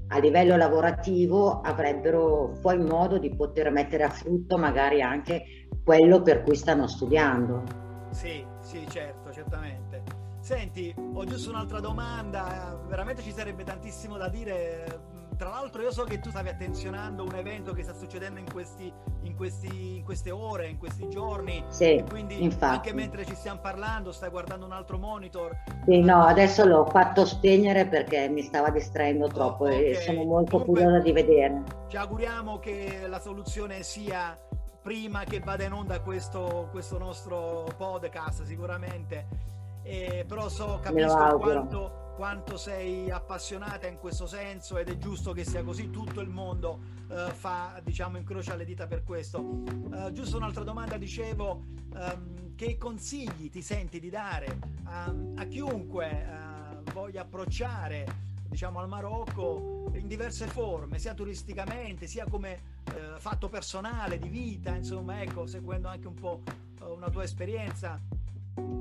[0.09, 6.43] a livello lavorativo avrebbero poi modo di poter mettere a frutto magari anche quello per
[6.43, 7.63] cui stanno studiando.
[8.11, 10.03] Sì, sì, certo, certamente.
[10.39, 16.03] Senti, ho giusto un'altra domanda, veramente ci sarebbe tantissimo da dire tra l'altro io so
[16.03, 20.31] che tu stavi attenzionando un evento che sta succedendo in, questi, in, questi, in queste
[20.31, 21.63] ore, in questi giorni.
[21.69, 22.75] Sì, quindi infatti.
[22.75, 25.55] anche mentre ci stiamo parlando stai guardando un altro monitor.
[25.85, 29.91] Sì, no, adesso l'ho fatto spegnere perché mi stava distraendo troppo oh, okay.
[29.91, 31.63] e sono molto Comunque, curiosa di vedere.
[31.87, 34.37] Ci auguriamo che la soluzione sia
[34.81, 39.45] prima che vada in onda questo, questo nostro podcast sicuramente.
[39.83, 45.45] Eh, però so, capisco quanto quanto sei appassionata in questo senso ed è giusto che
[45.45, 49.39] sia così, tutto il mondo uh, fa, diciamo, incrocia le dita per questo.
[49.39, 51.63] Uh, giusto un'altra domanda, dicevo,
[51.93, 54.57] um, che consigli ti senti di dare
[54.87, 62.25] um, a chiunque uh, voglia approcciare diciamo al Marocco in diverse forme, sia turisticamente, sia
[62.27, 62.75] come
[63.17, 66.41] fatto personale di vita, insomma, ecco, seguendo anche un po'
[66.79, 67.99] una tua esperienza.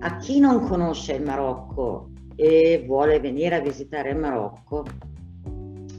[0.00, 4.84] A chi non conosce il Marocco e vuole venire a visitare il Marocco,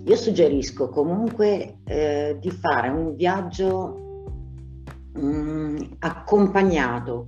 [0.06, 4.30] io suggerisco comunque eh, di fare un viaggio
[5.14, 7.26] mh, mm, accompagnato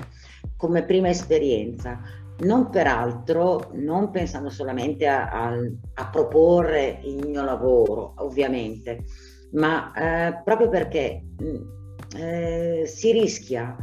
[0.56, 2.00] come prima esperienza,
[2.40, 5.54] non peraltro, non pensando solamente a, a,
[5.96, 9.04] a proporre il mio lavoro, ovviamente,
[9.52, 11.80] ma eh, proprio perché mh, mm,
[12.18, 13.76] eh, si rischia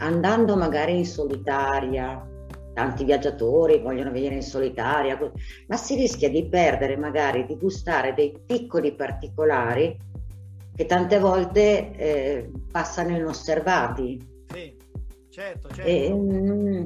[0.00, 2.26] andando magari in solitaria,
[2.74, 5.18] tanti viaggiatori vogliono venire in solitaria,
[5.66, 9.96] ma si rischia di perdere magari, di gustare dei piccoli particolari
[10.74, 14.44] che tante volte eh, passano inosservati.
[14.46, 14.74] Sì,
[15.28, 15.82] certo, certo.
[15.82, 16.84] E, mh, mm,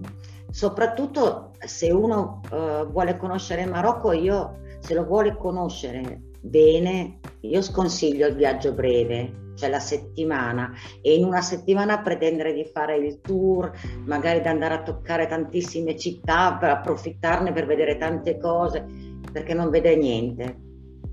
[0.51, 7.63] soprattutto se uno uh, vuole conoscere il Marocco, io se lo vuole conoscere bene, io
[7.63, 13.21] sconsiglio il viaggio breve, cioè la settimana e in una settimana pretendere di fare il
[13.21, 13.73] tour,
[14.05, 18.85] magari di andare a toccare tantissime città per approfittarne per vedere tante cose,
[19.33, 20.61] perché non vede niente.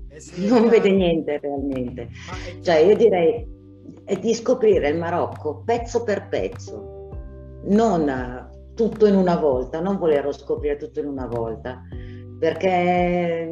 [0.08, 2.08] Eh sì, non vede niente realmente.
[2.60, 3.48] Cioè io direi
[4.20, 7.08] di scoprire il Marocco pezzo per pezzo,
[7.64, 11.80] non tutto in una volta, non volerlo scoprire tutto in una volta,
[12.38, 13.50] perché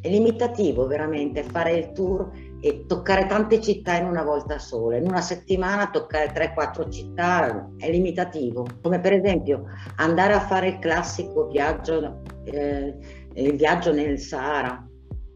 [0.00, 2.30] è limitativo veramente fare il tour
[2.66, 4.96] e toccare tante città in una volta sola.
[4.96, 10.78] In una settimana toccare 3-4 città è limitativo, come per esempio andare a fare il
[10.80, 12.96] classico viaggio, eh,
[13.34, 14.84] il viaggio nel Sahara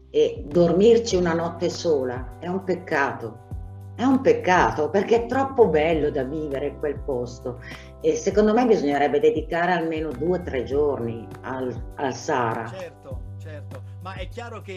[0.09, 3.47] e dormirci una notte sola è un peccato.
[3.95, 7.61] È un peccato perché è troppo bello da vivere quel posto
[8.01, 12.67] e secondo me bisognerebbe dedicare almeno due o tre giorni al, al Sahara.
[12.67, 14.75] Certo, certo, ma è chiaro che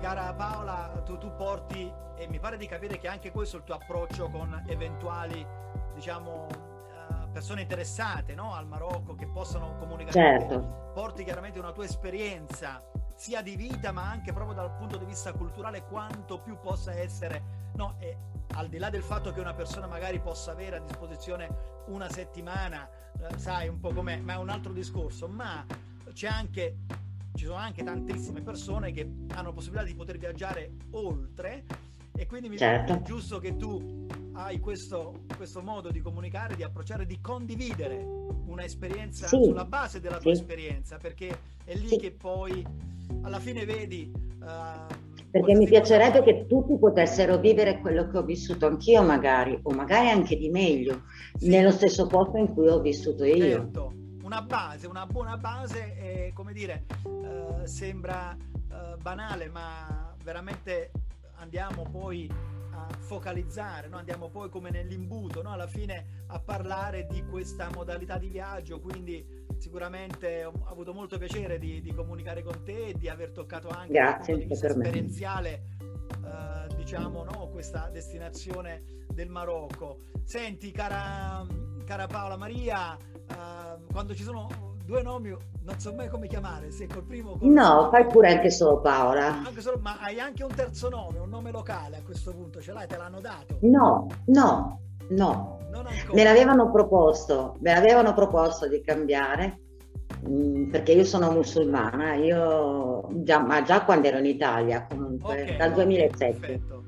[0.00, 3.66] cara Paola, tu, tu, porti, e mi pare di capire che anche questo è il
[3.66, 5.46] tuo approccio con eventuali,
[5.94, 8.54] diciamo, uh, persone interessate no?
[8.54, 10.12] al Marocco che possano comunicare.
[10.12, 10.90] Certo.
[10.94, 12.82] Porti chiaramente una tua esperienza
[13.14, 17.68] sia di vita ma anche proprio dal punto di vista culturale quanto più possa essere
[17.74, 18.16] no e
[18.54, 22.88] al di là del fatto che una persona magari possa avere a disposizione una settimana
[22.88, 25.62] eh, sai un po' com'è ma è un altro discorso ma
[26.14, 26.78] c'è anche
[27.34, 31.64] ci sono anche tantissime persone che hanno possibilità di poter viaggiare oltre
[32.20, 32.92] e quindi mi certo.
[32.92, 38.04] sembra giusto che tu hai questo, questo, modo di comunicare, di approcciare, di condividere
[38.46, 39.42] un'esperienza sì.
[39.42, 40.40] sulla base della tua sì.
[40.40, 41.28] esperienza, perché
[41.64, 41.96] è lì sì.
[41.96, 42.62] che poi
[43.22, 44.12] alla fine vedi...
[44.38, 49.70] Uh, perché mi piacerebbe che tutti potessero vivere quello che ho vissuto anch'io magari, o
[49.70, 51.04] magari anche di meglio,
[51.40, 53.46] nello stesso posto in cui ho vissuto io.
[53.46, 53.99] Certo
[54.30, 60.92] una base, una buona base, e, come dire, eh, sembra eh, banale, ma veramente
[61.38, 62.30] andiamo poi
[62.70, 63.96] a focalizzare, no?
[63.96, 65.50] andiamo poi come nell'imbuto, no?
[65.50, 69.26] alla fine a parlare di questa modalità di viaggio, quindi
[69.58, 73.94] sicuramente ho avuto molto piacere di, di comunicare con te e di aver toccato anche
[73.94, 75.62] Grazie, il punto esperienziale
[76.24, 77.48] eh, diciamo no?
[77.48, 80.02] questa destinazione del Marocco.
[80.22, 81.44] Senti cara,
[81.84, 82.96] cara Paola Maria,
[83.30, 84.48] uh, quando ci sono
[84.84, 87.36] due nomi non so mai come chiamare, se col primo...
[87.36, 89.42] Col no, fai pure anche solo Paola.
[89.46, 92.72] Anche solo, ma hai anche un terzo nome, un nome locale a questo punto, ce
[92.72, 93.58] l'hai, te l'hanno dato?
[93.60, 95.58] No, no, no.
[96.12, 99.60] Me l'avevano proposto, me l'avevano proposto di cambiare
[100.28, 105.56] mm, perché io sono musulmana, io già, ma già quando ero in Italia comunque, okay,
[105.56, 106.38] dal 2007.
[106.38, 106.79] Perfetto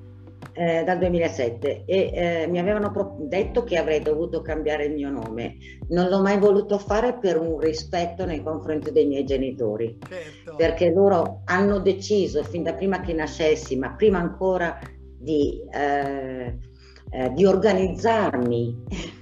[0.53, 5.11] eh, dal 2007 e eh, mi avevano pro- detto che avrei dovuto cambiare il mio
[5.11, 5.57] nome.
[5.89, 10.57] Non l'ho mai voluto fare per un rispetto nei confronti dei miei genitori, certo.
[10.57, 14.79] perché loro hanno deciso fin da prima che nascessi, ma prima ancora
[15.19, 16.59] di, eh,
[17.11, 19.21] eh di organizzarmi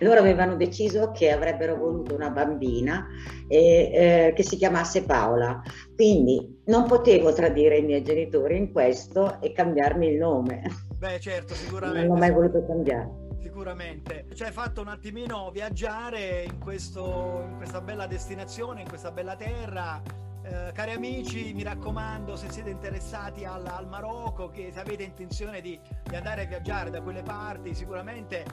[0.00, 3.06] loro avevano deciso che avrebbero voluto una bambina
[3.48, 5.62] eh, eh, che si chiamasse Paola.
[5.94, 10.62] Quindi non potevo tradire i miei genitori in questo e cambiarmi il nome.
[10.98, 12.06] Beh, certo, sicuramente.
[12.06, 13.24] Non l'ho mai voluto cambiare
[13.56, 14.26] sicuramente.
[14.34, 19.34] Ci hai fatto un attimino viaggiare in, questo, in questa bella destinazione, in questa bella
[19.34, 20.02] terra.
[20.42, 25.62] Eh, cari amici, mi raccomando, se siete interessati al, al Marocco, che se avete intenzione
[25.62, 28.44] di, di, andare a viaggiare da quelle parti, sicuramente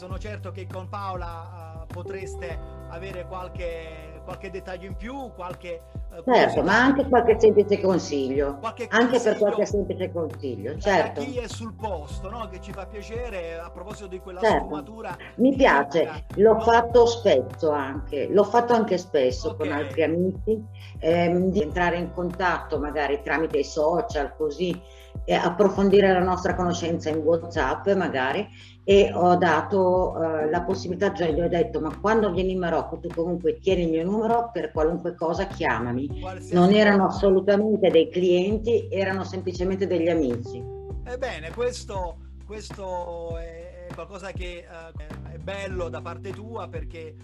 [0.00, 5.82] sono certo che con Paola uh, potreste avere qualche, qualche dettaglio in più, qualche
[6.24, 11.20] Certo, ma anche qualche semplice consiglio, qualche anche consiglio per qualche semplice consiglio, certo.
[11.20, 12.48] chi è sul posto, no?
[12.48, 14.64] che ci fa piacere, a proposito di quella certo.
[14.64, 15.16] sfumatura.
[15.36, 19.68] Mi piace, l'ho fatto spesso anche, l'ho fatto anche spesso okay.
[19.68, 20.62] con altri amici,
[20.98, 24.78] ehm, di entrare in contatto magari tramite i social, così,
[25.24, 28.46] e approfondire la nostra conoscenza in WhatsApp magari
[28.84, 32.98] e ho dato uh, la possibilità, cioè gli ho detto ma quando vieni in Marocco
[32.98, 35.99] tu comunque tieni il mio numero per qualunque cosa chiamami.
[36.08, 40.62] Qualsiasi non erano assolutamente dei clienti, erano semplicemente degli amici.
[41.04, 47.14] Ebbene, questo, questo è qualcosa che uh, è bello da parte tua perché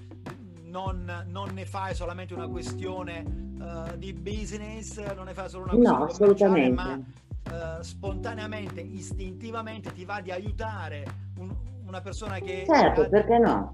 [0.64, 3.24] non, non ne fai solamente una questione
[3.58, 6.70] uh, di business, non ne fai solo una questione no, assolutamente.
[6.70, 11.04] ma uh, spontaneamente, istintivamente ti va di aiutare
[11.38, 11.54] un,
[11.86, 12.64] una persona che...
[12.66, 13.72] Certo, ha, perché no?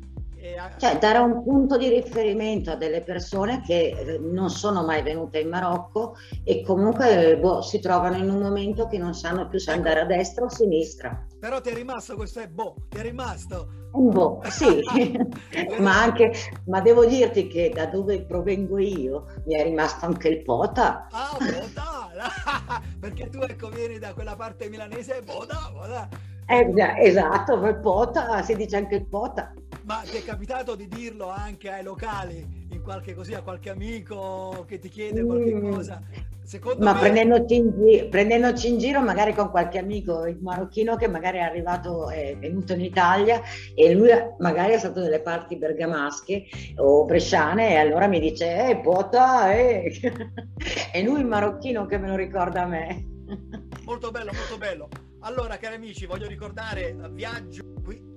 [0.76, 5.38] Cioè, dare un punto di riferimento a delle persone che eh, non sono mai venute
[5.38, 9.70] in Marocco e comunque boh, si trovano in un momento che non sanno più se
[9.70, 9.78] ecco.
[9.78, 11.26] andare a destra o a sinistra.
[11.38, 13.68] Però ti è rimasto questo è boh, ti è rimasto.
[13.93, 14.80] Un boh, sì,
[15.78, 16.32] ma anche,
[16.66, 21.07] ma devo dirti che da dove provengo io mi è rimasto anche il pota.
[21.12, 22.80] Ah, pota!
[22.99, 26.09] Perché tu ecco vieni da quella parte milanese, pota, pota.
[26.47, 29.53] Eh, esatto, il pota, si dice anche il pota.
[29.85, 34.64] Ma ti è capitato di dirlo anche ai locali, in qualche così, a qualche amico
[34.68, 35.70] che ti chiede qualche mm.
[35.70, 36.03] cosa?
[36.45, 37.01] Secondo Ma me...
[37.01, 41.43] prendendoci, in giro, prendendoci in giro magari con qualche amico il marocchino che magari è
[41.43, 43.41] arrivato, è venuto in Italia
[43.74, 46.45] e lui magari è stato nelle parti bergamasche
[46.76, 49.93] o bresciane e allora mi dice, eh, pota, eh.
[50.93, 53.07] e lui il marocchino che me lo ricorda a me.
[53.85, 54.89] Molto bello, molto bello.
[55.20, 58.11] Allora, cari amici, voglio ricordare viaggio qui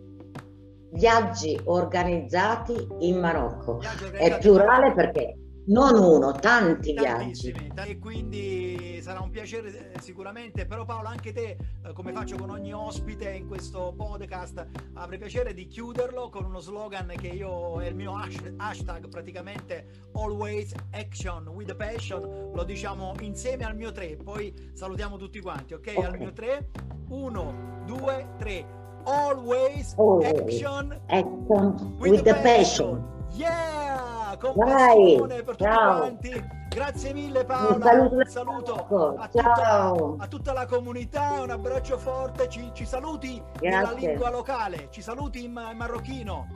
[0.95, 3.79] viaggi organizzati in Marocco.
[4.11, 5.35] È plurale perché
[5.67, 7.53] non uno, tanti viaggi.
[7.75, 12.49] E quindi sarà un piacere eh, sicuramente, però Paolo anche te, eh, come faccio con
[12.49, 17.87] ogni ospite in questo podcast, avrei piacere di chiuderlo con uno slogan che io è
[17.87, 18.13] il mio
[18.57, 25.39] hashtag praticamente always action with passion, lo diciamo insieme al mio 3, poi salutiamo tutti
[25.39, 25.93] quanti, ok?
[25.95, 26.03] okay.
[26.03, 26.69] Al mio 3,
[27.09, 33.01] 1, 2, 3 always, always action, action with, with the passion.
[33.01, 33.39] passion.
[33.39, 34.35] Yeah!
[34.37, 36.63] Compassione per tutti quanti.
[36.75, 38.73] Grazie mille Paola, un saluto,
[39.17, 43.69] a, tutta, a, tutta, la comunità, un abbraccio forte, ci, ci saluti Grazie.
[43.69, 46.47] nella lingua locale, ci saluti in, in marocchino.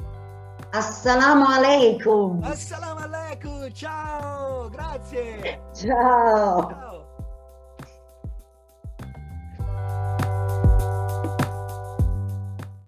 [0.71, 2.43] Assalamu alaikum.
[2.43, 5.61] Assalamu alaikum, ciao, grazie.
[5.73, 6.67] Ciao.
[6.67, 6.98] ciao.